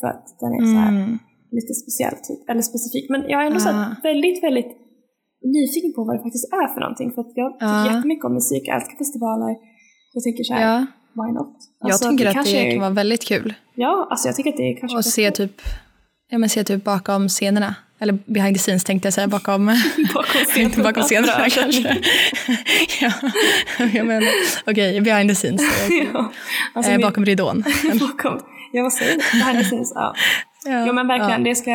[0.00, 1.18] För att den är så här Mm.
[1.58, 3.10] lite speciell typ, eller specifik.
[3.10, 3.96] Men jag är ändå så här Ah.
[4.02, 4.72] väldigt, väldigt
[5.44, 7.12] nyfiken på vad det faktiskt är för någonting.
[7.14, 7.94] För att jag tycker Ja.
[7.94, 9.54] jättemycket om musik, jag älskar festivaler.
[10.12, 10.86] Jag tänker så här, Ja,
[11.22, 11.56] why not?
[11.80, 13.54] jag Alltså, tycker att kanske det kan vara väldigt kul.
[13.74, 15.62] Ja, alltså jag tycker att det är kanske Och se typ,
[16.30, 17.74] ja, men se typ bakom scenerna.
[17.98, 19.66] Eller behind the scenes tänkte jag säga, bakom,
[20.14, 21.96] bakom inte bakom scenerna kanske.
[23.00, 23.12] ja,
[23.94, 24.28] jag menar,
[24.66, 25.62] okej, behind the scenes.
[26.14, 26.32] ja.
[26.74, 27.64] Alltså, eh, min- bakom ridån.
[28.00, 28.40] bakom.
[28.72, 29.38] Ja, vad säger du?
[29.38, 30.14] Behind the scenes, ja.
[30.66, 31.48] Ja, Jo men verkligen, ja.
[31.48, 31.70] det ska,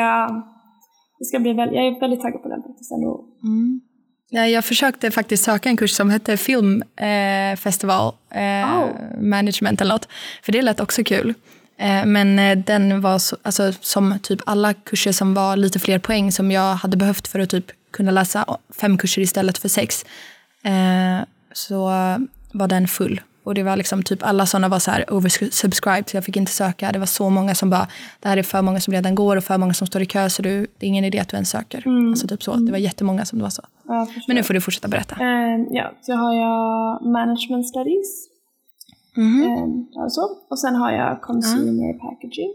[1.19, 3.25] det ska bli väldigt, jag är väldigt taggad på den faktiskt ändå.
[3.43, 3.81] Mm.
[4.29, 9.21] Ja, jag försökte faktiskt söka en kurs som hette filmfestival eh, eh, Oh.
[9.21, 10.07] management eller något.
[10.43, 11.33] För det lät också kul.
[11.77, 15.99] Eh, men eh, den var så, alltså, som typ alla kurser som var lite fler
[15.99, 20.05] poäng som jag hade behövt för att typ kunna läsa fem kurser istället för sex.
[20.63, 21.85] Eh, så
[22.51, 23.21] var den full.
[23.43, 26.51] Och det var liksom typ alla sådana var så här oversubscribed så jag fick inte
[26.51, 26.91] söka.
[26.91, 27.87] Det var så många som bara,
[28.19, 30.29] det här är för många som redan går och för många som står i kö
[30.29, 31.83] så du, det är ingen idé att du ens söker.
[32.09, 32.53] Alltså typ så.
[32.55, 33.61] Det var jättemånga som det var så.
[33.87, 34.07] Ja.
[34.27, 35.15] Men nu får du fortsätta berätta.
[35.15, 38.27] Ehm, ja, så har jag management studies.
[39.17, 39.43] Mhm.
[39.43, 40.21] Ehm, alltså.
[40.49, 42.53] Och sen har jag consumer packaging.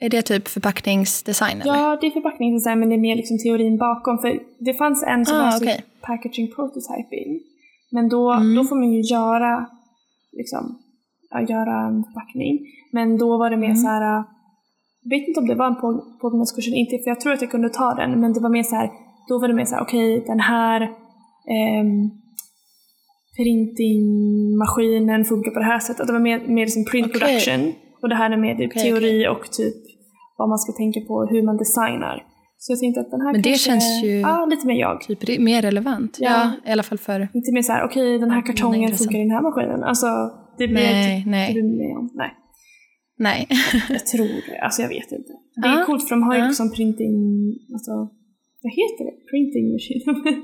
[0.00, 1.74] Är det typ förpackningsdesign eller?
[1.76, 4.18] Ja, det är förpackningsdesign men det är mer liksom teorin bakom.
[4.18, 5.84] För det fanns en som Ah, var okej.
[6.00, 7.40] packaging prototyping.
[7.90, 8.54] Men då, Mm.
[8.54, 9.66] då får man ju göra,
[10.36, 10.78] liksom,
[11.48, 12.58] göra en förpackning.
[12.92, 13.76] Men då var det mer Mm.
[13.76, 14.18] så här.
[14.18, 14.24] äh,
[15.06, 17.42] Jag vet inte om det var en på- påbyggnadskurs eller inte, för jag tror att
[17.42, 18.20] jag kunde ta den.
[18.20, 18.90] Men det var mer så här,
[19.28, 20.80] då var det mer så här, okej, den här
[21.56, 22.10] ehm,
[23.36, 26.06] printingmaskinen funkar på det här sättet.
[26.06, 27.20] Det var mer, mer som print Okej.
[27.20, 27.72] production.
[28.02, 29.74] Och det här är mer typ Okej, teori och typ
[30.38, 32.16] vad man ska tänka på, hur man designar.
[32.64, 35.00] Så jag tänkte att den här Men det känns ju- Ja, lite mer jag.
[35.00, 36.16] Typ mer relevant?
[36.20, 36.30] Ja.
[36.64, 36.68] Ja.
[36.68, 37.28] i alla fall för...
[37.34, 39.06] Inte mer så här, okej den här kartongen intressant.
[39.08, 39.82] funkar i den här maskinen.
[39.84, 40.06] Alltså,
[40.58, 41.46] det blir Nej, typ, nej.
[41.54, 42.10] det blir om.
[42.14, 42.30] Nej,
[43.18, 43.48] Nej.
[43.88, 44.58] jag tror det.
[44.64, 45.32] Alltså jag vet inte.
[45.62, 46.46] Det är Ja, coolt för de har ju ja.
[46.46, 47.14] liksom printing,
[47.74, 47.92] alltså,
[48.62, 49.14] vad heter det?
[49.30, 50.02] Printing machine?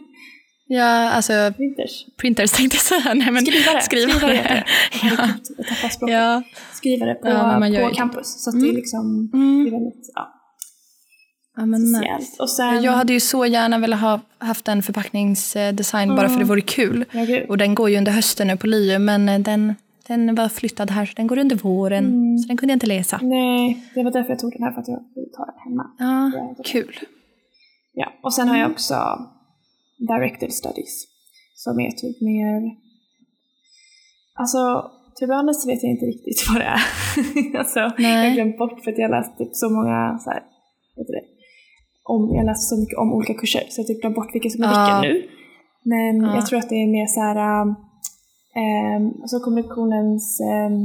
[0.67, 1.95] ja, alltså Printers.
[2.21, 3.15] printers tänkte jag säga.
[3.15, 3.81] Nej, men Skrivare.
[3.81, 4.13] Skrivare.
[4.19, 4.65] Skrivare det.
[5.03, 5.29] ja.
[5.59, 6.15] Jag tappar språket.
[6.15, 6.43] ja.
[6.73, 8.29] Skrivare på, Ja, på campus.
[8.45, 9.67] Så att det är liksom, det Mm.
[9.67, 10.23] är väldigt, ja,
[11.57, 12.43] ja men nice.
[12.43, 16.45] Och sen, Jag hade ju så gärna velat ha haft en förpackningsdesign bara för det
[16.45, 17.05] vore kul.
[17.13, 17.41] ja.
[17.49, 19.75] Och den går ju under hösten nu på LiU men eh, den,
[20.07, 22.05] den var flyttad här så den går under våren.
[22.05, 22.39] Mm.
[22.39, 23.19] Så den kunde jag inte läsa.
[23.23, 25.91] Nej, det var därför jag tog den här för att jag ville ta den hemma.
[25.99, 26.99] Ja, kul.
[27.93, 28.95] Ja, och sen har jag också
[29.99, 31.07] directed studies.
[31.55, 32.77] Som är typ mer...
[34.35, 34.91] Alltså,
[35.27, 36.83] be honest vet jag inte riktigt vad det är.
[37.59, 40.43] alltså, jag har glömt bort för att jag har läst typ så många så här,
[40.97, 41.27] vet du det?
[42.15, 44.63] Om, jag läst så mycket om olika kurser så jag typ glömt bort vilka som
[44.65, 44.79] är Ja.
[44.81, 45.15] vilka nu.
[45.93, 46.35] Men Ja.
[46.37, 47.69] jag tror att det är mer så här, um,
[48.63, 50.77] um, alltså kommunikationens um,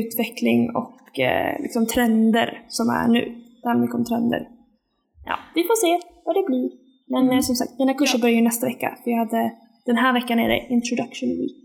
[0.00, 3.22] utveckling och eh, liksom trender som är nu.
[3.62, 4.42] Det handlar mycket om trender.
[5.30, 5.92] Ja, vi får se
[6.24, 6.70] vad det blir.
[7.12, 7.36] Men Mm.
[7.36, 8.98] eh, som sagt, mina kurser börjar ju nästa vecka.
[9.04, 9.52] För jag hade,
[9.86, 11.64] den här veckan är det introduction week.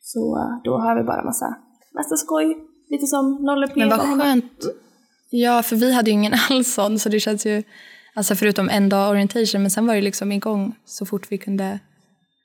[0.00, 1.48] Så eh, då har vi bara massa,
[1.94, 2.56] massa skoj.
[2.90, 4.60] Lite som Nolle Men vad skönt.
[5.30, 7.62] Ja, för vi hade ju ingen alls sån så det känns ju,
[8.14, 11.78] alltså förutom en dag orientation men sen var det liksom igång så fort vi kunde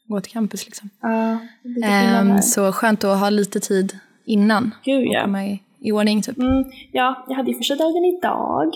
[0.07, 0.89] gå till campus liksom.
[1.01, 1.37] Ja,
[1.83, 2.41] här.
[2.41, 5.21] så skönt att ha lite tid innan Gud ja.
[5.23, 6.37] komma i, i ordning typ.
[6.37, 8.71] Mm, ja, jag hade ju första dagen idag.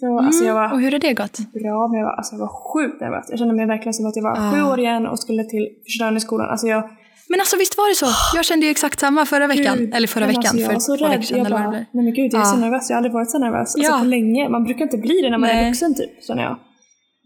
[0.00, 1.38] Så alltså jag var Mm, Och hur har det gått?
[1.38, 3.26] bra, men jag var, alltså jag var sjukt nervös.
[3.30, 4.52] Jag kände mig verkligen som att jag var Ah.
[4.52, 6.50] sju år igen och skulle till första dagen i skolan.
[6.50, 6.82] Alltså jag,
[7.28, 8.06] Men alltså visst var det så?
[8.36, 9.78] Jag kände ju exakt samma förra veckan.
[9.78, 11.10] Gud, Eller förra men veckan, alltså, jag för var så två rädd.
[11.10, 12.60] veckor sedan Jag bara, nej men gud jag är så Ja.
[12.60, 12.90] nervös.
[12.90, 13.58] Jag har aldrig varit så nervös.
[13.74, 13.98] Alltså Ja.
[13.98, 14.48] på länge.
[14.48, 15.70] Man brukar inte bli det när man är Nej.
[15.70, 16.58] vuxen typ, känner jag.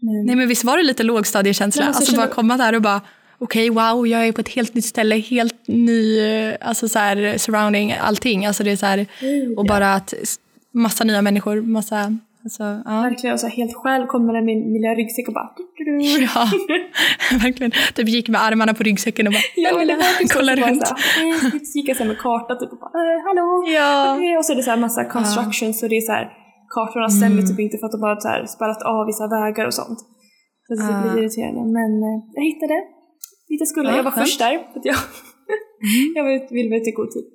[0.01, 1.81] Men, Nej men visst var det lite lågstadiekänsla?
[1.81, 3.01] Nej, alltså, alltså bara komma där och bara
[3.39, 6.19] okej wow jag är på ett helt nytt ställe, helt ny
[6.61, 8.45] alltså så här, surrounding, allting.
[8.45, 9.05] Alltså det är så här,
[9.57, 10.13] och bara att
[10.73, 12.95] massa nya människor, massa Alltså, ja.
[13.09, 15.49] Verkligen så här, helt själv kommer med min lilla ryggsäck och bara...
[16.27, 16.43] Ja,
[17.45, 17.71] verkligen.
[17.95, 19.69] Typ gick med armarna på ryggsäcken och bara Ja,
[20.01, 20.87] var typ kolla runt.
[20.87, 23.47] så här, eh, gick jag så med karta typ och bara eh, hallå?
[23.79, 23.91] Ja.
[24.15, 26.25] Okej, Och så är det så här massa constructions och det är så här
[26.75, 27.47] kartorna stämmer Mm.
[27.49, 29.99] typ inte för att de har så här spärrat av vissa vägar och sånt.
[30.65, 30.97] Så det är Ja.
[31.05, 31.61] lite irriterande.
[31.79, 32.75] Men eh, jag hittade
[33.51, 33.89] lite skulle.
[33.89, 34.53] Ja, jag var först där.
[34.73, 34.97] För jag,
[36.15, 37.25] jag ut- ville vara ute i god tid.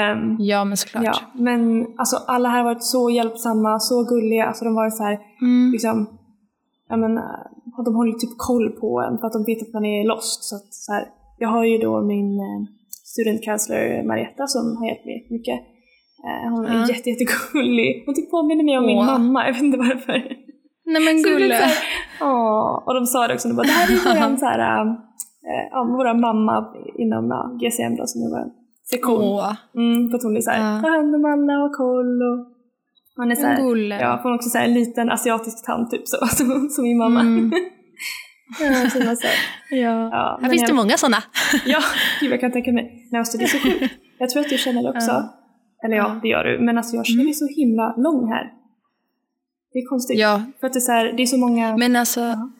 [0.00, 1.04] Ehm, Ja, men såklart.
[1.04, 4.44] ja, men alltså alla här har varit så hjälpsamma, så gulliga.
[4.46, 5.72] Alltså de har varit så här, Mm.
[5.72, 5.96] liksom,
[6.88, 7.24] jag menar,
[7.84, 10.40] de håller typ koll på en för att de vet att man är lost.
[10.48, 11.04] Så att, så här,
[11.38, 12.60] jag har ju då min eh,
[13.12, 15.58] student counselor Marietta som har hjälpt mig jättemycket.
[16.26, 16.88] Eh, hon är Ja.
[16.94, 17.90] jätte, jättegullig.
[18.06, 19.06] Hon typ påminner mig om min Åh.
[19.06, 20.18] mamma, jag vet inte varför.
[20.92, 21.14] Nej men
[22.20, 24.86] Åh, och de sa det också, de bara, det här är våran så här, äh,
[25.70, 28.50] ja, våran mamma inom ja, GCM då, som är vår
[28.90, 29.22] sektion.
[29.22, 30.82] Åh, Mm, för att hon är såhär, Ja.
[30.82, 32.38] tar hand om alla och har koll och
[33.16, 34.00] hon är en såhär, gulle.
[34.00, 37.20] ja, hon är också såhär en liten asiatisk tant typ så, som, som min mamma.
[37.20, 37.52] Mm.
[38.60, 39.16] ja, så man
[39.70, 40.08] Ja.
[40.12, 41.16] ja, Här finns jag, det många sådana.
[41.66, 41.80] Ja,
[42.20, 43.08] gud jag kan tänka mig.
[43.12, 43.94] Nej, alltså, det är så sjukt.
[44.18, 45.10] Jag tror att du känner det också.
[45.10, 45.34] Ja.
[45.84, 46.58] Eller ja, det gör du.
[46.64, 48.52] Men alltså jag känner mig så himla lång här.
[49.72, 50.18] Det är konstigt.
[50.18, 51.76] Ja, För att det är så, här, det är så många...
[51.76, 52.20] men alltså.
[52.20, 52.50] Ja.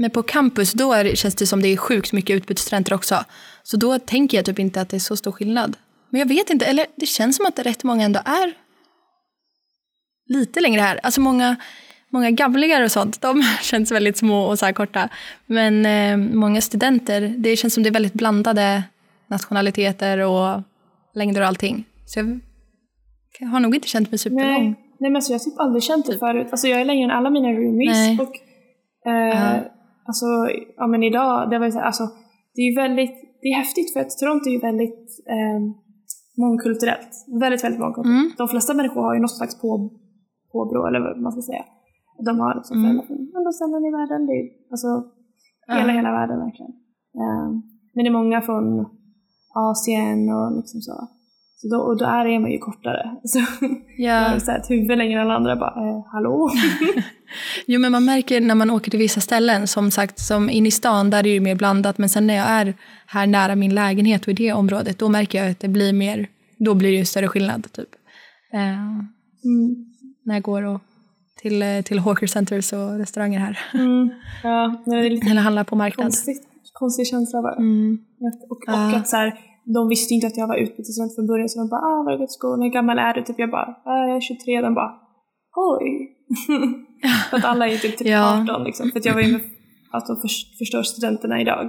[0.00, 3.24] Men på campus då är känns det som det är sjukt mycket utbytesstudenter också.
[3.62, 5.76] Så då tänker jag typ inte att det är så stor skillnad.
[6.10, 8.54] Men jag vet inte, eller det känns som att det rätt många ändå är
[10.26, 11.00] lite längre här.
[11.02, 11.56] Alltså många,
[12.10, 15.08] många gamlingar och sånt, de känns väldigt små och så här korta.
[15.46, 18.82] Men eh, många studenter, det känns som det är väldigt blandade
[19.26, 20.62] nationaliteter och
[21.14, 21.84] längder och allting.
[22.06, 22.40] Så jag,
[23.40, 24.44] jag har nog inte känt mig superlång.
[24.44, 26.20] Nej, nej men alltså jag har typ aldrig känt det Typ.
[26.20, 26.48] förut.
[26.50, 27.96] Alltså jag är längre än alla mina roomies.
[27.96, 28.18] Nej.
[28.20, 28.34] Och,
[29.10, 29.74] eh, Ja.
[30.10, 30.26] Alltså,
[30.76, 32.04] ja men idag, det var så här, alltså,
[32.54, 35.04] det är ju väldigt, det är häftigt för att Toronto är ju väldigt
[35.36, 35.60] eh,
[36.42, 37.12] mångkulturellt.
[37.42, 38.20] Väldigt, väldigt mångkulturellt.
[38.24, 38.32] Mm.
[38.38, 39.90] De flesta människor har ju något slags på,
[40.52, 41.64] påbrå, eller vad man ska säga.
[42.28, 43.52] De har liksom Mm.
[43.58, 44.26] ställen i världen.
[44.26, 44.88] Det är alltså,
[45.68, 45.96] hela, Ja.
[45.98, 46.72] hela världen verkligen.
[47.22, 47.48] Eh,
[47.94, 48.64] men det är många från
[49.54, 50.92] Asien och liksom så.
[51.56, 53.16] så då, och då är man ju kortare.
[53.32, 53.38] Så,
[53.98, 54.40] Ja.
[54.40, 55.56] så här ett huvud längre än alla andra.
[55.56, 56.48] Bara, eh, hallå?
[57.66, 60.70] Jo, men man märker när man åker till vissa ställen, som sagt, som in i
[60.70, 61.98] stan, där är det ju mer blandat.
[61.98, 62.74] Men sen när jag är
[63.06, 66.28] här nära min lägenhet och i det området, då märker jag att det blir mer,
[66.58, 67.72] då blir det ju större skillnad.
[67.72, 67.88] Typ.
[69.44, 69.86] Mm.
[70.24, 70.80] när jag går och
[71.42, 73.58] till, eh, till hawker centers och restauranger här.
[73.74, 74.10] Mm.
[74.42, 76.04] Ja, det är lite Eller handlar på marknad.
[76.04, 77.56] konstigt, konstig känsla bara.
[77.56, 77.98] Mm.
[78.20, 78.96] Och, och Ja.
[78.96, 79.34] att så här,
[79.74, 82.12] de visste inte att jag var utbytesstudent från början, så de bara ah, var har
[82.12, 82.62] du gått i skolan?
[82.62, 83.22] Hur gammal är du?
[83.22, 84.60] Typ jag bara ah, jag är 23.
[84.60, 84.92] De bara
[85.56, 86.14] oj.
[87.30, 88.42] för att alla är typ, typ Ja.
[88.42, 88.90] 18 liksom.
[88.90, 89.40] För att jag var ju med
[89.90, 91.66] alltså, för, förstår studenterna idag.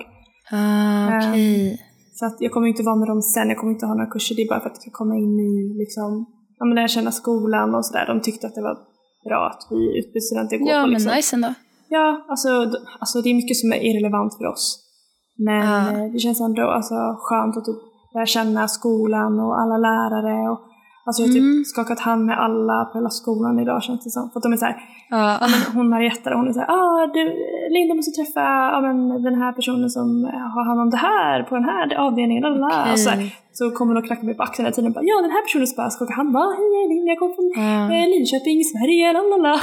[0.51, 1.81] Ah, okej.
[2.13, 4.35] Så att jag kommer inte vara med dem sen, jag kommer inte ha några kurser.
[4.35, 6.25] Det är bara för att jag ska komma in i liksom,
[6.59, 8.05] ja, men lära känna skolan och sådär.
[8.07, 8.77] De tyckte att det var
[9.29, 11.11] bra att vi utbytesstudenter går Ja, på men liksom.
[11.15, 11.53] nice ändå.
[11.89, 12.49] Ja, alltså,
[12.99, 14.85] alltså det är mycket som är irrelevant för oss.
[15.47, 15.91] Men Ja.
[15.91, 17.79] eh, det känns ändå alltså, skönt att typ
[18.15, 20.49] lära känna skolan och alla lärare.
[20.51, 20.59] Och,
[21.09, 21.63] alltså jag har typ Mm.
[21.73, 24.23] skakat hand med alla på hela skolan idag känns det som.
[24.31, 24.75] För att de är såhär,
[25.15, 25.37] Ja.
[25.41, 27.23] ja, men hon Marietta hon är såhär, ah, du,
[27.75, 28.43] Linda måste träffa
[28.73, 30.07] ja, men, den här personen som
[30.55, 32.43] har hand om det här på den här avdelningen.
[32.43, 32.91] lalala." Okej.
[32.93, 33.19] Och så, här,
[33.59, 35.67] så kommer hon och knackar mig på axeln hela tiden bara, ja den här personen
[35.67, 36.31] ska skaka hand.
[36.33, 37.95] Bara, Hej, jag är Linda, jag kommer från Ja.
[37.95, 39.05] eh, Linköping i Sverige.
[39.17, 39.53] Lalala.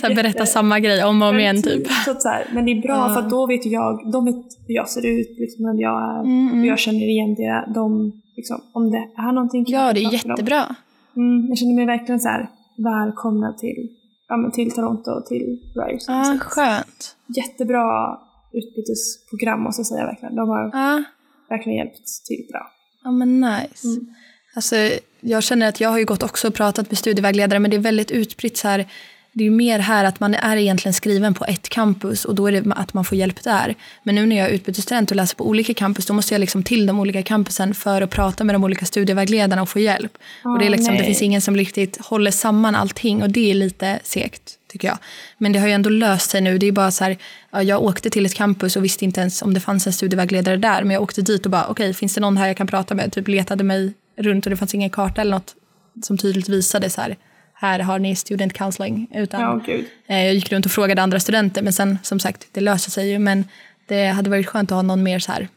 [0.00, 1.86] Så här, berätta samma grej om och om igen typ.
[2.04, 3.14] Så att så här, men det är bra Ja.
[3.14, 6.64] för då vet jag, de vet hur jag ser ut, liksom, jag är, Mm, mm.
[6.64, 10.76] jag känner igen det, de, liksom, om det är någonting Ja, det är jättebra.
[11.16, 13.88] Mm, jag känner mig verkligen så här välkomna till,
[14.28, 16.14] ja, till Toronto och till Ryerson.
[16.14, 17.16] Ja, skönt.
[17.36, 18.18] Jättebra
[18.52, 20.34] utbytesprogram måste jag säga verkligen.
[20.36, 21.02] De har Ja.
[21.48, 22.70] verkligen hjälpt till bra.
[23.04, 23.88] Ja men nice.
[23.88, 24.06] Mm.
[24.54, 24.76] Alltså,
[25.20, 27.80] jag känner att jag har ju gått också och pratat med studievägledare men det är
[27.80, 28.86] väldigt utspritt så här.
[29.34, 32.52] Det är mer här att man är egentligen skriven på ett campus och då är
[32.52, 33.74] det att man får hjälp där.
[34.02, 36.62] Men nu när jag är utbytesstudent och läser på olika campus då måste jag liksom
[36.62, 40.18] till de olika campusen för att prata med de olika studievägledarna och få hjälp.
[40.44, 43.50] och det, är Ah, liksom, det finns ingen som riktigt håller samman allting och det
[43.50, 44.98] är lite segt tycker jag.
[45.38, 46.58] Men det har ju ändå löst sig nu.
[46.58, 47.16] Det är bara så här,
[47.50, 50.56] ja, jag åkte till ett campus och visste inte ens om det fanns en studievägledare
[50.56, 50.82] där.
[50.82, 53.12] Men jag åkte dit och bara, okej, finns det någon här jag kan prata med?
[53.12, 55.54] Typ letade mig runt och det fanns ingen karta eller något
[56.02, 57.16] som tydligt visade så här,
[57.62, 59.08] här har ni student counseling.
[59.14, 59.84] Utan gud.
[60.06, 63.10] eh, jag gick runt och frågade andra studenter, men sen som sagt, det löser sig
[63.10, 63.18] ju.
[63.18, 63.44] Men
[63.88, 65.48] det hade varit skönt att ha någon mer så här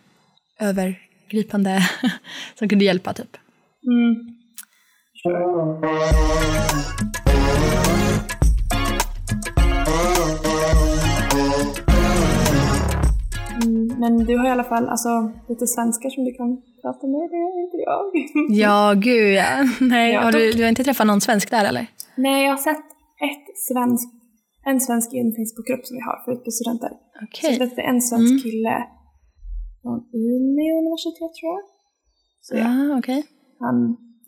[0.59, 1.89] övergripande
[2.59, 3.37] som kunde hjälpa typ.
[3.87, 4.15] Mm.
[13.63, 17.29] Mm, men du har i alla fall alltså, lite svenskar som du kan prata med,
[17.31, 18.03] det är inte jag.
[18.59, 19.45] Ja, gud ja.
[19.79, 21.85] Nej, Ja, har du, du har inte träffat någon svensk där eller?
[22.17, 22.85] Nej, jag har sett
[23.27, 24.07] ett svensk,
[24.69, 26.91] en svensk i en Facebookgrupp som vi har för utbytesstudenter.
[27.25, 27.53] Okej.
[27.57, 28.43] Så det är en svensk Mm.
[28.45, 28.75] kille
[29.81, 31.63] från Umeå universitet tror jag.
[32.45, 33.21] Så ja, Ah, okej.
[33.63, 33.75] han,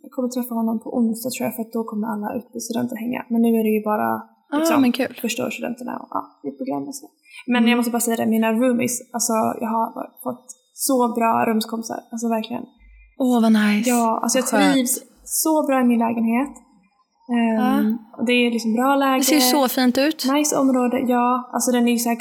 [0.03, 3.21] jag kommer träffa honom på onsdag tror jag för att då kommer alla utbytesstudenter hänga.
[3.31, 4.09] Men nu är det ju bara
[4.59, 5.11] liksom, Ah, men kul.
[6.03, 7.05] och ja, i program och så.
[7.53, 7.69] Men Mm.
[7.69, 9.33] jag måste bara säga det, mina roomies, alltså
[9.63, 9.87] jag har
[10.25, 10.45] fått
[10.89, 11.99] så bra rumskompisar.
[12.11, 12.65] Alltså verkligen.
[13.23, 13.89] Åh, vad nice.
[13.89, 16.53] Ja, alltså jag trivs så bra i min lägenhet.
[17.35, 17.71] Ehm, Ja.
[18.17, 19.17] och Det är liksom bra läge.
[19.23, 20.19] Det ser så fint ut.
[20.35, 21.27] Nice område, ja.
[21.55, 22.19] Alltså den är ju såhär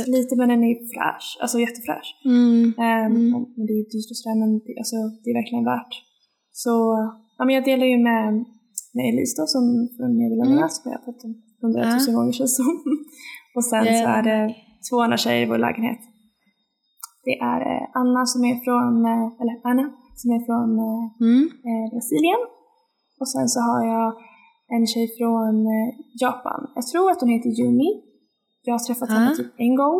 [0.00, 0.06] ut.
[0.16, 1.28] liten men den är fräsch.
[1.42, 2.08] Alltså jättefräsch.
[2.24, 2.62] Mm.
[2.86, 3.30] Ehm, Mm.
[3.32, 5.92] men- det är ju dyrt och sådär men det, alltså, det är verkligen värt.
[6.62, 6.72] Så
[7.38, 8.24] ja, men jag delar ju med,
[8.96, 9.64] med Elise då som
[10.20, 10.76] Nederländerna Mm.
[10.76, 12.70] som jag har om hundratusen gånger känns som.
[13.56, 14.18] Och sen så Yeah.
[14.18, 14.40] är det
[14.86, 16.00] två andra tjejer i vår lägenhet.
[17.26, 19.84] Det är eh, Anna som är från, eh, eller Anna
[20.20, 21.44] som är från eh, Mm.
[21.92, 22.40] Brasilien.
[23.20, 24.08] Och sen så har jag
[24.74, 25.88] en tjej från eh,
[26.22, 26.60] Japan.
[26.74, 27.90] Jag tror att hon heter Yumi.
[28.62, 29.36] Jag har träffat henne Ah.
[29.36, 29.98] typ en gång.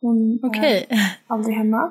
[0.00, 0.86] Hon Okej.
[0.88, 1.82] är aldrig hemma.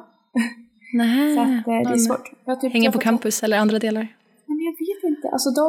[0.93, 1.35] Nej.
[1.35, 2.25] Så att, eh, det är svårt.
[2.61, 4.07] Typ Hänger på campus eller andra delar?
[4.47, 5.27] Men jag vet inte.
[5.35, 5.65] Alltså de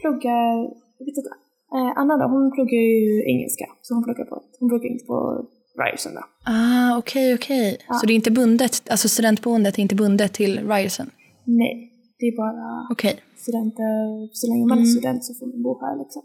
[0.00, 0.52] pluggar,
[0.98, 1.30] jag vet inte,
[1.76, 3.64] eh, Anna då, hon pluggar ju engelska.
[3.82, 5.46] Så hon pluggar på, hon pluggar inte på
[5.84, 6.20] Ryerson då.
[6.44, 7.76] Ah, okej, okej.
[7.88, 7.94] Ja.
[7.94, 11.10] Så det är inte bundet, alltså studentboendet är inte bundet till Ryerson?
[11.44, 13.14] Nej, det är bara Okej.
[13.44, 13.96] studenter,
[14.40, 14.94] så länge man är Mm.
[14.94, 16.22] student så får man bo här liksom.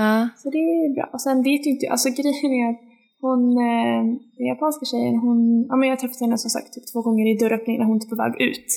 [0.00, 0.12] Ja.
[0.40, 1.06] Så det är bra.
[1.14, 2.80] Och sen vet ju inte jag, alltså grejen är att
[3.26, 3.40] hon,
[3.70, 4.00] eh,
[4.38, 5.38] den japanska tjejen, hon,
[5.70, 7.96] ja men jag har träffat henne som sagt typ två gånger i dörröppning när hon
[8.02, 8.68] är på väg ut.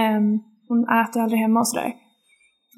[0.00, 0.26] Ehm,
[0.68, 1.90] hon äter aldrig hemma och sådär.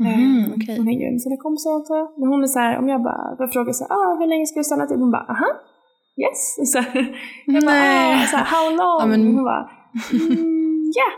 [0.09, 0.75] Ehm, okej.
[0.79, 1.99] Hon hänger ju med sina kompisar och så.
[2.19, 4.61] Men hon är såhär, om jag bara börjar fråga så här, ah, hur länge ska
[4.61, 5.01] du stanna till?
[5.05, 5.51] Hon bara, aha,
[6.25, 6.41] yes.
[6.73, 7.03] Så, här,
[7.55, 7.83] jag bara,
[8.15, 8.99] ah, så här, how long?
[9.03, 9.65] Ja, men- Hon bara,
[10.13, 11.13] mm, yeah,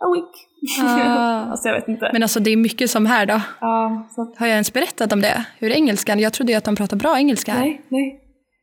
[0.00, 0.46] a week.
[0.82, 1.40] Ah.
[1.50, 2.10] alltså jag vet inte.
[2.12, 3.40] Men alltså det är mycket som här då.
[3.60, 5.44] ja, så Har jag ens berättat om det?
[5.58, 6.18] Hur engelskan?
[6.18, 7.60] Jag trodde ju att de pratar bra engelska här.
[7.60, 8.20] nej, nej.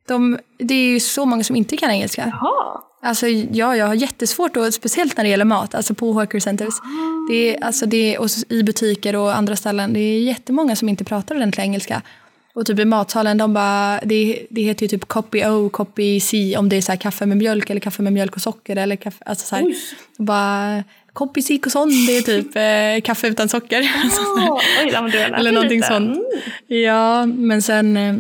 [0.07, 2.31] De, det är ju så många som inte kan engelska.
[2.41, 2.81] Jaha.
[3.01, 6.73] Alltså, ja, jag har jättesvårt, och speciellt när det gäller mat, alltså på Hawker Centers.
[7.29, 10.89] Det är, alltså det är, och i butiker och andra ställen, det är jättemånga som
[10.89, 12.01] inte pratar ordentlig engelska.
[12.55, 16.55] Och typ i matsalen, de bara, det, det heter ju typ copy O, copy C,
[16.57, 18.75] om det är så här kaffe med mjölk eller kaffe med mjölk och socker.
[18.75, 19.65] Eller kaffe, alltså så här,
[20.19, 20.83] och bara,
[21.43, 23.82] C och sån, det är typ eh, kaffe utan socker.
[24.38, 25.88] Åh, oj, ja, men du har lärt Eller någonting lite.
[25.88, 26.18] sånt.
[26.18, 26.84] Mm.
[26.84, 28.15] Ja, men sen eh,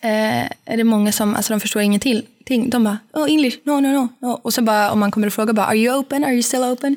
[0.00, 2.22] eh, är det många som alltså, de förstår ingenting.
[2.44, 2.70] Ting.
[2.70, 4.40] De bara oh, English, no, no, no, no.
[4.42, 6.62] Och så bara om man kommer och frågar bara are you open, are you still
[6.62, 6.96] open?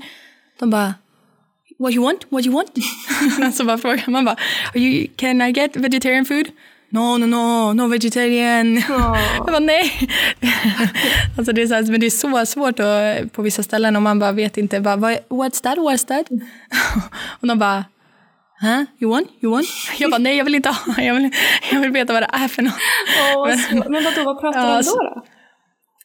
[0.59, 0.93] De bara
[1.79, 2.71] what you want, what you want?
[3.55, 4.35] så bara frågar man bara
[4.73, 6.45] are you, can I get vegetarian food?
[6.93, 8.77] No, no, no, no vegetarian.
[8.89, 9.17] Åh.
[9.37, 10.09] Jag bara nej.
[11.37, 14.01] alltså det är så här, men det är så svårt att, på vissa ställen och
[14.01, 14.79] man bara vet inte.
[14.81, 16.25] Bara, "Vad- what's that, what's that?
[17.41, 17.85] och de bara
[18.61, 18.83] Huh?
[18.99, 19.27] You want?
[19.41, 19.67] You want?
[19.99, 21.03] Jag bara nej jag vill inte ha.
[21.03, 21.29] Jag vill,
[21.71, 22.73] jag vill veta vad det är för något.
[23.35, 23.87] Vad svårt.
[23.89, 24.95] men vadå, vad pratar Ja, de då?
[24.95, 25.23] då?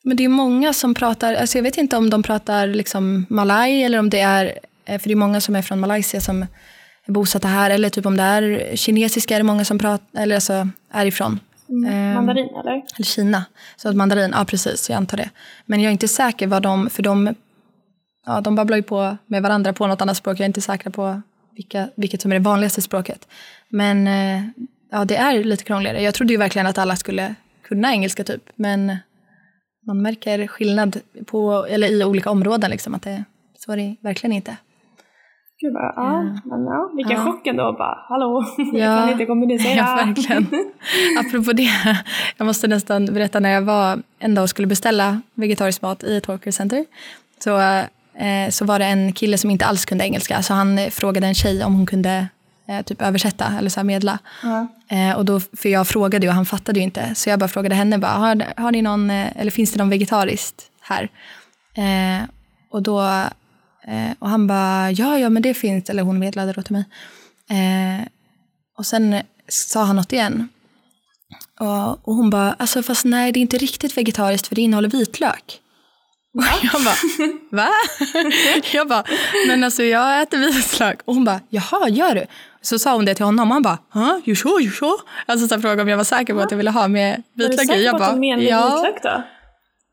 [0.03, 3.83] Men det är många som pratar, alltså jag vet inte om de pratar liksom malaj
[3.85, 4.53] eller om det är,
[4.87, 6.47] eh, för det är många som är från Malaysia som
[7.07, 10.69] bosatta här eller typ om det är kinesiska är det många som pratar, eller alltså
[10.91, 11.41] är ifrån.
[11.69, 12.73] Ehm, Mandarin eller?
[12.73, 13.45] Eller Kina.
[13.77, 15.31] Så att mandarin, ja precis, jag antar det.
[15.67, 17.35] Men jag är inte säker vad de, för de,
[18.27, 20.35] ja, de babblar ju på med varandra på något annat språk.
[20.35, 21.23] Jag är inte säker på
[21.57, 23.29] vilka, vilket som är det vanligaste språket.
[23.69, 24.43] Men eh,
[24.91, 26.03] ja, det är lite krångligare.
[26.03, 28.43] Jag trodde ju verkligen att alla skulle kunna engelska typ.
[28.55, 28.97] Men
[29.87, 32.95] man märker skillnad på, eller i olika områden liksom.
[32.95, 33.25] Att det,
[33.59, 34.57] så är det verkligen inte.
[35.61, 37.25] Gud vad, ja, men ja, vilken Ja.
[37.25, 38.79] chock ändå bara, hallå, Ja.
[38.79, 39.75] jag kan inte kommunicera.
[39.77, 40.47] Ja, verkligen.
[41.27, 41.71] Apropå det,
[42.37, 46.17] jag måste nästan berätta när jag var en dag och skulle beställa vegetarisk mat i
[46.17, 46.85] ett Hawker Center.
[47.45, 50.43] Så, eh, så var det en kille som inte alls kunde engelska.
[50.43, 52.29] Så han eh, frågade en tjej om hon kunde
[52.69, 54.19] eh, typ översätta eller så här medla.
[54.43, 54.67] Ja.
[54.97, 57.15] Eh, och då, för jag frågade ju och han fattade ju inte.
[57.15, 60.63] Så jag bara frågade henne, bara, har, har ni någon, eller finns det någon vegetariskt
[60.81, 61.09] här?
[61.77, 62.29] Eh,
[62.71, 63.03] och, då,
[63.87, 66.85] eh, och han bara, ja, ja men det finns, eller hon medlade då till mig.
[67.51, 68.07] Eh,
[68.79, 69.17] och sen
[69.49, 70.49] sa han något igen.
[71.61, 74.89] Och, och hon bara, alltså fast nej det är inte riktigt vegetariskt för det innehåller
[74.89, 75.61] vitlök.
[76.37, 76.95] Och jag bara,
[77.51, 77.69] va?
[78.73, 79.05] jag bara,
[79.49, 81.01] men alltså jag äter vitlök.
[81.05, 82.27] Och hon bara, jaha gör du?
[82.63, 84.19] Så sa hon det till honom och han bara, huh?
[84.25, 84.97] you sure, you sure?
[85.27, 87.65] Alltså så frågade om jag var säker på att jag ville ha med du vitlök
[87.65, 87.67] i.
[87.67, 88.83] säker Jag på att bara, de menar ja.
[88.83, 89.23] vitlök då?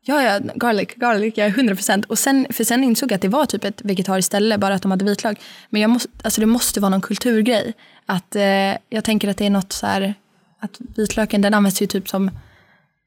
[0.06, 2.04] Ja, ja, garlic, garlic, jag är 100 procent.
[2.04, 4.82] Och sen, för sen insåg jag att det var typ ett vegetariskt ställe, bara att
[4.82, 5.40] de hade vitlök.
[5.70, 7.72] Men jag måste, alltså det måste vara någon kulturgrej.
[8.06, 8.42] Att, eh,
[8.88, 10.14] jag tänker att det är något så här,
[10.60, 12.30] att vitlöken den används ju typ som,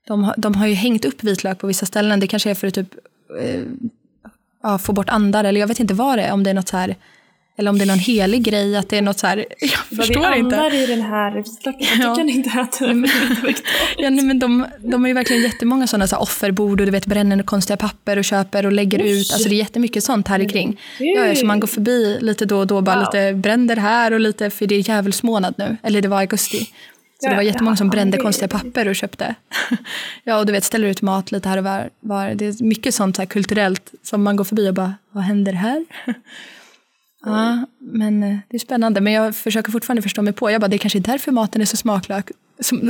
[0.08, 2.20] de, har- de har ju hängt upp vitlök på vissa ställen.
[2.20, 2.93] Det kanske är för att typ,
[3.41, 3.62] eh,
[4.64, 6.34] ja, få bort andar eller jag vet inte vad det är.
[6.34, 6.95] Om det är något så här,
[7.60, 10.32] eller om det är någon helig grej, att det är något så här, jag förstår
[10.34, 10.55] vi inte.
[10.58, 12.16] andar i den här jag Ja.
[12.16, 13.03] kan inte äta den.
[13.97, 16.91] Ja, nej, men de, de har ju verkligen jättemånga sådana så här offerbord och du
[16.91, 19.22] vet bränner konstiga papper och köper och lägger Oj.
[19.22, 19.32] ut.
[19.34, 20.80] Alltså det är jättemycket sånt här kring.
[20.99, 23.05] Ja, så man går förbi lite då och då, bara Wow.
[23.14, 25.78] lite bränder här och lite, för det är djävulsmånad nu.
[25.84, 26.60] Eller det var augusti.
[26.60, 29.36] Så Ja, det var jättemånga som brände det- konstiga papper och köpte.
[30.24, 31.89] ja, och du vet ställer ut mat lite här och var.
[31.99, 32.30] var.
[32.36, 35.53] Det är mycket sånt så här kulturellt som man går förbi och bara, vad händer
[35.53, 35.86] här?
[37.28, 39.01] Ja, men eh, det är spännande.
[39.01, 40.51] Men jag försöker fortfarande förstå mig på.
[40.51, 42.30] Jag bara, det är kanske är därför maten är så smaklök,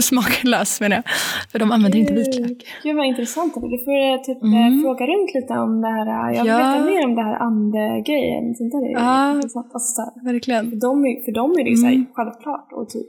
[0.01, 1.03] smaklös menar jag.
[1.51, 2.57] För de använder inte vitlök.
[2.83, 3.53] Gud vad intressant.
[3.53, 4.73] Du får eh, typ Mm.
[4.77, 6.31] eh, fråga runt lite om det här.
[6.33, 6.57] Jag vill Ja.
[6.57, 8.55] veta mer om det här andegrejen.
[8.55, 9.35] Sånt där är Ja.
[9.35, 9.69] intressant.
[9.73, 10.69] Alltså, Verkligen.
[10.69, 12.05] för, dem, är- för dem är det ju Mm.
[12.13, 13.07] självklart och typ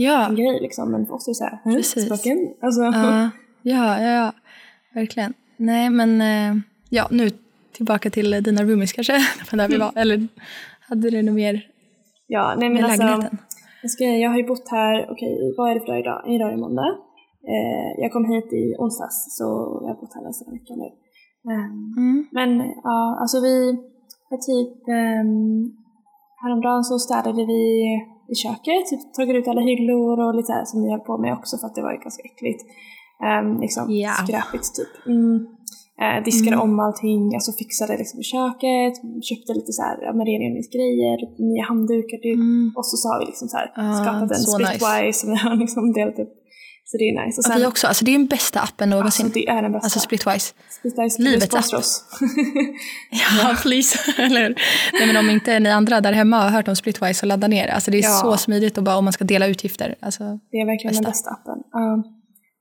[0.00, 0.90] Ja, en grej liksom.
[0.92, 2.04] Men för oss är det så här, "Hm, Precis.
[2.04, 2.38] språken?
[2.62, 3.30] Alltså, ja,
[3.62, 4.32] ja, ja, ja.
[4.94, 5.34] Verkligen.
[5.56, 7.30] Nej, men eh, ja, nu
[7.72, 9.12] tillbaka till dina roomies kanske.
[9.50, 9.92] Där vi var.
[9.96, 10.28] Eller
[10.88, 11.66] hade du något mer
[12.26, 13.02] ja, nej men med alltså.
[13.02, 13.38] lägenheten?
[13.82, 16.20] Jag, ska, jag har ju bott här, okej vad är det för dag idag?
[16.34, 16.90] Idag är det måndag.
[17.54, 19.44] Eh, jag kom hit i onsdags så
[19.82, 20.88] jag har bott här nästan en vecka nu.
[21.52, 22.26] Ehm, Mm.
[22.38, 22.50] Men
[22.84, 23.54] ja, alltså vi
[24.30, 25.76] har typ um,
[26.42, 27.62] häromdagen så städade vi
[28.32, 31.18] i köket, typ tagit ut alla hyllor och lite så här som ni höll på
[31.18, 32.62] med också för att det var ju ganska äckligt.
[33.28, 34.12] Um, liksom Ja.
[34.24, 35.06] skräpigt typ.
[35.06, 35.46] Mm.
[36.04, 36.64] Eh, diskade Mm.
[36.66, 38.94] om allting, alltså fixade liksom köket,
[39.28, 40.12] köpte lite så här ja,
[41.22, 42.34] lite nya handdukar typ.
[42.34, 42.72] Mm.
[42.76, 45.92] Och så har vi liksom så här Ah, skapat en splitwise som vi har liksom
[45.92, 46.34] delat upp.
[46.90, 47.36] Så det är nice.
[47.40, 47.86] Och Ja, sen, vi också.
[47.86, 49.26] Alltså, det är den bästa appen någonsin.
[49.26, 49.86] alltså det är den bästa.
[49.86, 50.54] Alltså Splitwise.
[50.70, 51.74] Splitwise livets app.
[51.80, 52.04] oss.
[53.42, 53.98] Ja, please.
[54.22, 54.54] Eller hur?
[54.92, 57.66] Nej, men om inte ni andra där hemma har hört om Splitwise så ladda ner
[57.66, 57.72] det.
[57.72, 58.08] Alltså, det är Ja.
[58.22, 59.94] så smidigt och bara om man ska dela utgifter.
[60.00, 61.10] Alltså, Det är verkligen den Bästa.
[61.10, 61.62] bästa appen.
[61.72, 62.02] Ja.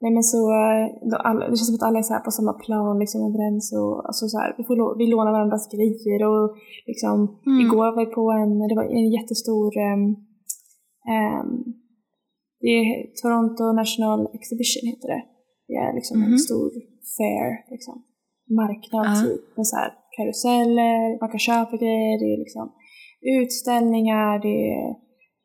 [0.02, 0.86] Nej men så, eh,
[1.30, 3.94] alla, det känns som att alla är så här på samma plan, liksom överens och
[4.08, 6.46] alltså så här, vi, får, vi lånar varandras grejer och
[6.92, 7.18] liksom,
[7.48, 7.60] Mm.
[7.66, 10.04] igår var vi på en, det var en jättestor um,
[11.16, 11.50] um,
[12.64, 12.88] det är
[13.22, 15.24] Toronto National Exhibition heter det.
[15.68, 16.46] Det är liksom en Mhm.
[16.48, 16.70] stor
[17.18, 17.96] fair, liksom.
[18.62, 19.22] marknad Ja.
[19.24, 22.66] typ med så här karuseller, man kan köpa grejer, det är liksom
[23.42, 24.88] utställningar, det är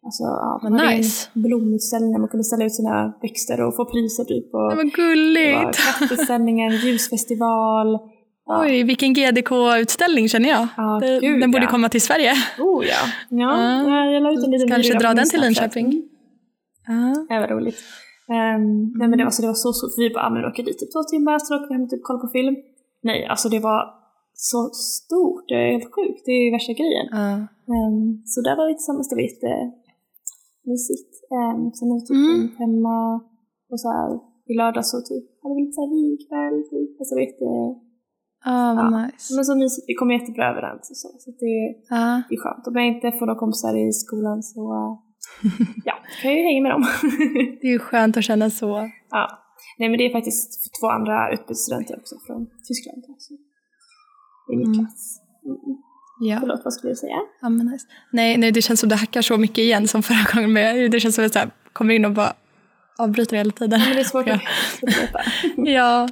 [0.05, 1.29] Alltså, ja, Vad de hade nice.
[1.35, 4.55] en blomutställning där man kunde ställa ut sina växter och få priser typ.
[4.55, 5.79] Och det var gulligt.
[5.99, 7.99] kattutställningar, ljusfestival.
[8.47, 8.63] Ja.
[8.63, 10.69] Oj, vilken GDK-utställning känner jag.
[10.77, 11.71] Ja, Det- gud, den borde ja.
[11.71, 12.33] komma till Sverige.
[12.59, 13.01] Oh ja.
[13.31, 13.51] Ja,
[13.89, 14.05] Ja.
[14.13, 15.41] jag la ut en liten Kanske dra den till.
[15.41, 15.87] Linköping.
[15.87, 17.27] Mm.
[17.29, 17.35] Ja.
[17.37, 17.79] Det var roligt.
[18.29, 19.91] Um, nej men det var, så det var så stort.
[19.99, 22.01] Vi bara, ah, men åker dit typ två timmar så åker vi hem och typ
[22.03, 22.57] kolla på film.
[23.03, 23.81] Nej, alltså det var
[24.35, 24.61] så
[24.95, 25.45] stort.
[25.49, 26.23] Det är helt sjukt.
[26.27, 27.07] Det är värsta grejen.
[27.19, 27.27] Ja.
[27.75, 29.09] Um, så där var vi tillsammans.
[29.09, 29.23] Det var
[30.63, 31.11] jättemysigt.
[31.39, 32.57] Um, sen har vi typ Mm.
[32.63, 32.97] hemma
[33.73, 34.09] och så här
[34.51, 36.91] i lördags så typ hade vi lite såhär vinkväll typ.
[36.99, 37.45] Alltså det var jätte,
[38.45, 39.07] Ja, vad Ja.
[39.07, 39.29] nice.
[39.37, 39.85] men så mysigt.
[39.91, 41.09] Vi kom jättebra överens och så.
[41.23, 41.57] Så det,
[41.97, 42.23] Ja.
[42.29, 42.67] det är skönt.
[42.69, 44.91] Om jag inte får några kompisar i skolan så uh,
[45.89, 46.85] ja, kan jag ju hänga med dem.
[47.61, 48.71] Det är ju skönt att känna så.
[49.19, 49.25] ja.
[49.79, 50.51] Nej men det är faktiskt
[50.81, 53.03] två andra utbytesstudenter också från Tyskland.
[53.19, 53.35] Så.
[54.53, 54.79] I min Mm.
[54.79, 55.03] klass.
[55.45, 55.77] Mm.
[56.31, 56.37] Ja.
[56.41, 57.17] Förlåt, vad skulle du säga?
[57.41, 57.87] Ja, men nice.
[58.11, 60.53] nej, nej, det känns som det hackar så mycket igen som förra gången.
[60.53, 62.33] Men det känns som att jag kommer in och bara
[62.99, 63.81] avbryter hela tiden.
[63.81, 64.35] Men det är svårt Ja.
[64.35, 64.41] att
[64.83, 65.21] upprepa.
[65.71, 66.09] Ja,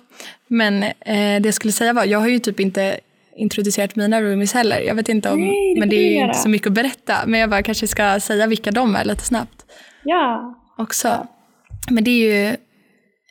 [0.49, 0.93] men eh,
[1.41, 3.01] det jag skulle säga var, jag har ju typ inte
[3.37, 4.81] introducerat mina roomies heller.
[4.81, 7.15] Jag vet inte om, Nej, det men det är ju inte så mycket att berätta.
[7.27, 9.65] Men jag bara kanske ska säga vilka de är lite snabbt
[10.05, 10.59] Ja.
[10.79, 11.27] också.
[11.91, 12.47] Men det är ju,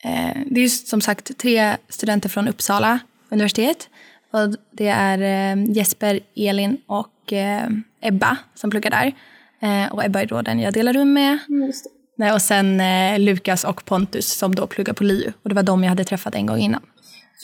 [0.04, 3.00] eh, det är ju som sagt tre studenter från Uppsala
[3.30, 3.90] universitet.
[4.32, 5.18] Och det är
[5.58, 7.68] eh, Jesper, Elin och eh,
[8.02, 9.14] Ebba som pluggar där.
[9.60, 11.38] Eh, och Ebba är då den jag delar rum med.
[11.50, 11.72] Mm.
[12.18, 12.82] Nej, och sen
[13.26, 15.32] Lukas och Pontus som då pluggar på LiU.
[15.44, 16.82] Och det var de jag hade träffat en gång innan.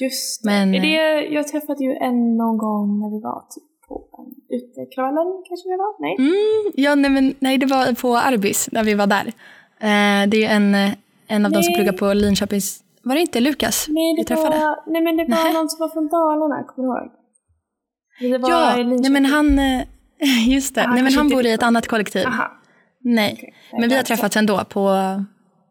[0.02, 0.50] Just det.
[0.50, 1.26] Men- Är det.
[1.34, 5.78] Jag träffade ju en någon gång när vi var typ på en utekvällen kanske det
[5.78, 6.02] var?
[6.02, 6.16] Nej?
[6.20, 9.28] Mm, ja, nej, men, nej, det var på Arbis när vi var där.
[9.80, 10.76] Eh, det är ju en,
[11.28, 11.76] en av de som Nej.
[11.76, 12.82] pluggar på Linköpings...
[13.06, 14.50] Var det inte Lukas Nej, vi det träffade?
[14.60, 15.54] var, nej men det var Nähä.
[15.54, 17.12] någon som var från Dalarna, kommer du ihåg?
[18.50, 19.60] Ja, nej, men han...
[19.60, 19.82] eh,
[20.50, 20.82] Just det.
[20.82, 22.28] Han nej, men han bor i ett annat kollektiv.
[22.28, 22.52] Aha.
[23.04, 23.54] Nej, Okej.
[23.72, 24.64] men vi har Jag- träffats ändå.
[24.66, 24.90] På,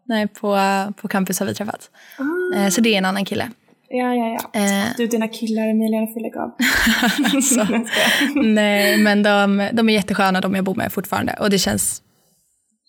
[0.07, 0.59] nej, på,
[0.97, 1.91] på campus har vi träffats.
[2.19, 3.51] Ah, Eh, så det är en annan kille.
[3.89, 4.61] ja, ja, ja.
[4.61, 6.53] Eh, Du, dina killar Emilia, nu får lägga av.
[7.35, 7.61] alltså,
[8.35, 11.37] Jag nej, men de, de är jättesköna de jag bor med fortfarande.
[11.41, 12.03] Och det känns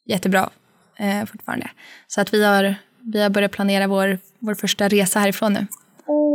[0.06, 0.50] jättebra
[1.00, 1.70] eh, fortfarande.
[2.08, 2.76] Så att vi har,
[3.14, 5.68] vi har börjat planera vår, vår första resa härifrån nu.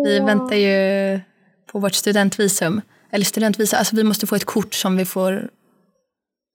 [0.05, 0.27] Vi Åh.
[0.27, 1.21] väntar ju
[1.73, 2.81] på vårt studentvisum.
[3.11, 5.51] Eller studentvisum, alltså vi måste få ett kort som vi får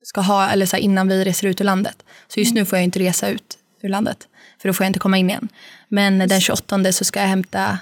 [0.02, 2.04] ska ha eller så här, innan vi reser ut ur landet.
[2.28, 4.28] Så just nu får jag inte resa ut ur landet.
[4.62, 5.48] För då får jag inte komma in igen.
[5.88, 7.78] Men den 28 så ska jag hämta,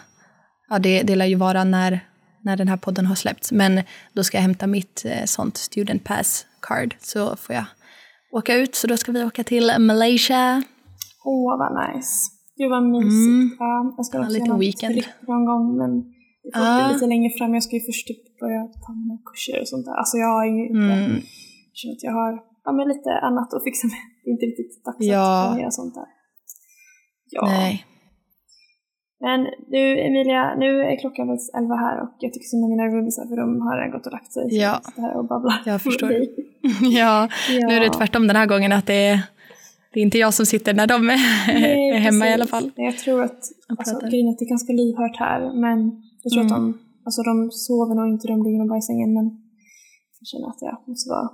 [0.68, 2.00] ja det, det lär ju vara när,
[2.42, 3.52] när den här podden har släppts.
[3.52, 7.64] Men då ska jag hämta mitt eh, sånt student pass card så får jag
[8.32, 8.74] åka ut.
[8.74, 10.62] Så då ska vi åka till Malaysia.
[11.24, 12.33] Åh, vad nice.
[12.58, 13.28] Gud vad mysigt.
[13.34, 13.56] Mm.
[13.64, 14.96] Ja, jag ska En också liten göra något weekend.
[15.30, 15.90] någon gång, men
[16.42, 17.50] det får bli lite längre fram.
[17.58, 19.96] Jag ska ju först typ börja ta mina kurser och sånt där.
[20.02, 21.16] Alltså jag har ju inte, Mm.
[21.94, 22.32] att jag har
[22.66, 24.00] ja, men lite annat att fixa med.
[24.22, 25.24] Det är inte riktigt dags Ja.
[25.26, 26.08] att planera sånt där.
[27.36, 27.42] Ja.
[27.58, 27.74] Nej.
[29.26, 29.40] Men
[29.74, 33.24] du Emilia, nu är klockan faktiskt elva här och jag tycker synd om mina roomisar
[33.30, 34.44] för de har redan gått och lagt sig.
[34.50, 34.80] Ja.
[34.96, 35.62] här och babblar.
[35.66, 36.10] Jag förstår.
[37.00, 37.28] ja,
[37.60, 37.66] Ja.
[37.68, 39.18] nu är det tvärtom den här gången att det är,
[39.94, 41.20] det är inte jag som sitter när de är,
[41.60, 42.34] Nej, är hemma i precis.
[42.34, 42.70] alla fall.
[42.76, 43.40] Jag tror att,
[43.78, 45.78] alltså, grejen är att det är ganska livhört här, men
[46.22, 46.62] jag tror att Mm.
[46.62, 47.34] de, alltså de
[47.66, 49.24] sover nog inte, de ligger nog bara i sängen, men
[50.20, 51.28] jag känner att jag måste vara,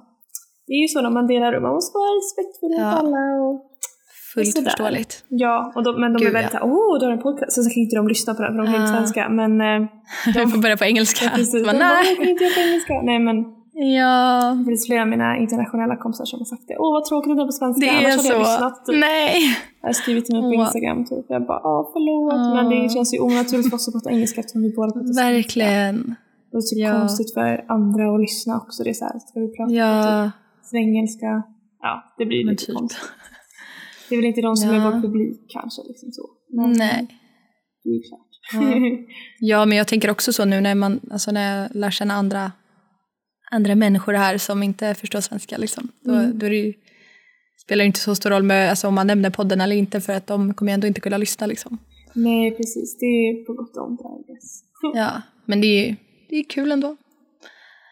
[0.67, 2.99] det är ju så när man delar rum, man måste vara respektfull mot Ja.
[3.01, 3.57] alla och
[4.35, 4.71] Fullt Sådär.
[4.71, 5.25] förståeligt.
[5.29, 6.61] ja, och de, men de är Gud, väldigt ja.
[6.65, 8.67] åh, du har en podcast, sen så kan inte de lyssna på den för de
[8.73, 8.97] kan inte Ah.
[8.97, 9.81] svenska, men eh,
[10.37, 11.25] Jag får börja på engelska.
[11.31, 12.07] precis, Så de bara, bara, nej.
[12.11, 12.95] "Åh, kan inte jag på engelska?
[13.11, 13.37] Nej men
[13.99, 17.31] Ja, det finns flera av mina internationella kompisar som har sagt det, åh vad tråkigt
[17.31, 18.51] att det är på svenska, det är annars hade jag så.
[18.53, 18.87] lyssnat.
[18.87, 18.97] Typ.
[19.09, 19.35] Nej.
[19.81, 20.63] Jag har skrivit till mig på.
[20.63, 21.25] Instagram typ.
[21.29, 22.41] Jag bara, åh förlåt.
[22.57, 25.25] Men det känns ju onaturligt för oss att prata engelska eftersom vi båda pratar svenska.
[25.33, 25.97] Verkligen.
[26.51, 26.93] Det är typ Ja.
[26.99, 28.79] konstigt för andra att lyssna också.
[28.85, 29.93] Det är så här, ska vi prata Ja,
[30.25, 30.33] typ
[30.71, 31.31] svengelska?
[31.87, 32.77] Ja, det blir men lite typ.
[32.77, 33.11] konstigt.
[34.09, 34.85] Det är väl inte de som är Ja.
[34.91, 36.25] vår publik kanske, liksom så.
[36.57, 37.07] Men Nej.
[37.85, 38.31] Det är klart.
[38.53, 38.61] Ja.
[39.51, 42.53] Ja, men jag tänker också så nu när man alltså när jag lär känna andra,
[43.51, 45.57] andra människor här som inte förstår svenska.
[45.59, 45.89] Liksom.
[46.05, 46.39] Då, Mm.
[46.39, 46.73] då det ju,
[47.65, 50.13] spelar det inte så stor roll med, alltså, om man nämner podden eller inte för
[50.13, 51.47] att de kommer ändå inte kunna lyssna.
[51.47, 51.79] Liksom.
[52.15, 52.99] Nej, precis.
[52.99, 54.01] Det är på gott och ont.
[54.95, 55.97] Ja, men det är
[56.29, 56.97] det är kul ändå.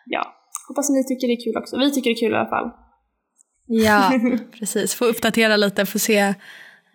[0.07, 0.35] Ja,
[0.69, 1.79] hoppas ni tycker det är kul också.
[1.79, 2.71] Vi tycker det är kul i alla fall.
[3.67, 4.13] Ja,
[4.59, 4.95] precis.
[4.95, 6.35] Få uppdatera lite, få se.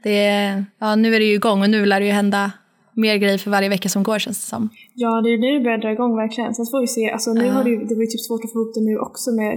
[0.04, 2.52] Det, ja, nu är det ju igång och nu lär det ju hända
[2.96, 4.70] mer grejer för varje vecka som går känns det som.
[4.94, 6.54] Ja, det är nu det börjar dra igång verkligen.
[6.54, 7.10] Sen får vi se.
[7.12, 7.52] Alltså nu Ja.
[7.54, 9.54] har det, det var ju typ svårt att få ihop det nu också med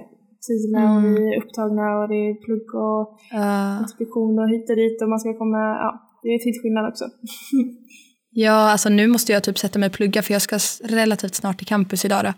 [0.47, 1.15] tiderna och Mm.
[1.15, 3.79] vi är upptagna och det är plugg och Ja.
[3.85, 5.91] inspektion och hit och dit och man ska komma, ja,
[6.23, 7.05] det är tidsskillnad också.
[8.39, 11.59] Ja, alltså nu måste jag typ sätta mig och plugga för jag ska relativt snart
[11.59, 12.33] till campus idag då,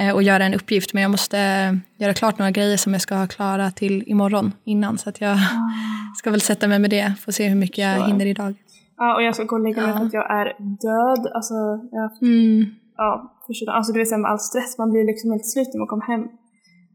[0.00, 0.92] eh, och göra en uppgift.
[0.94, 4.52] Men jag måste eh, göra klart några grejer som jag ska ha klara till imorgon
[4.64, 4.98] innan.
[4.98, 5.38] Så att jag
[6.18, 8.04] ska väl sätta mig med det, få se hur mycket jag Så.
[8.06, 8.54] hinner idag.
[8.98, 9.98] Ja, och jag ska gå och lägga mig Ja.
[9.98, 11.32] för att jag är död.
[11.34, 11.54] Alltså,
[11.92, 12.66] jag, Mm.
[12.96, 15.86] ja, förstår, alltså du vet med all stress, man blir liksom helt slut när man
[15.88, 16.22] kommer hem.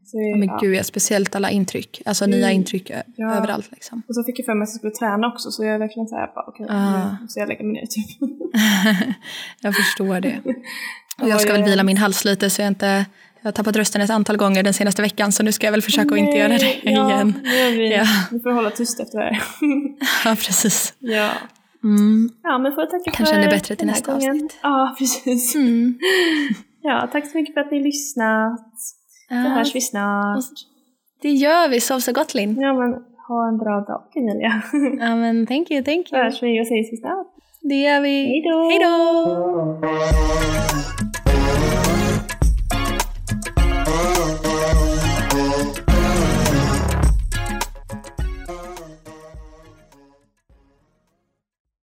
[0.06, 0.58] Så, Ja, men ja.
[0.62, 2.02] gud, ja, speciellt alla intryck.
[2.06, 2.38] Alltså Mm.
[2.38, 3.34] nya intryck Ja.
[3.34, 4.02] överallt liksom.
[4.08, 6.08] Och så fick jag för mig att jag skulle träna också så jag är verkligen
[6.08, 7.08] såhär, bara, okej, Ah.
[7.12, 8.06] nu måste jag lägga mig ner typ.
[9.60, 10.40] jag förstår det.
[10.44, 10.52] Och
[11.24, 13.06] Ja, jag ska jag väl vila min hals lite så jag inte
[13.40, 15.82] jag har tappat rösten ett antal gånger den senaste veckan så nu ska jag väl
[15.82, 17.34] försöka att inte göra det ja, igen.
[17.44, 18.04] Är vi, Ja.
[18.30, 19.42] vi får hålla tyst efter det här.
[20.24, 20.94] Ja, precis.
[20.98, 21.30] ja.
[21.84, 22.28] Mm.
[22.42, 24.30] ja, men får tacka Kanske för ännu bättre till den nästa gången.
[24.30, 24.58] avsnitt.
[24.62, 25.54] Ja, precis.
[25.54, 25.98] Mm.
[26.82, 28.60] Ja, tack så mycket för att ni lyssnat.
[29.28, 30.44] Ja, hörs vi snart.
[31.22, 31.80] det gör vi.
[31.80, 32.60] Sov så gott Linn.
[32.60, 32.92] Ja, men
[33.28, 34.62] ha en bra dag Emilia.
[35.06, 36.22] Ja men thank you, thank you.
[36.22, 37.26] hörs vi och ses vi snart.
[37.62, 38.26] Det gör vi.
[38.26, 38.68] Hej då!
[38.70, 41.23] Hej då!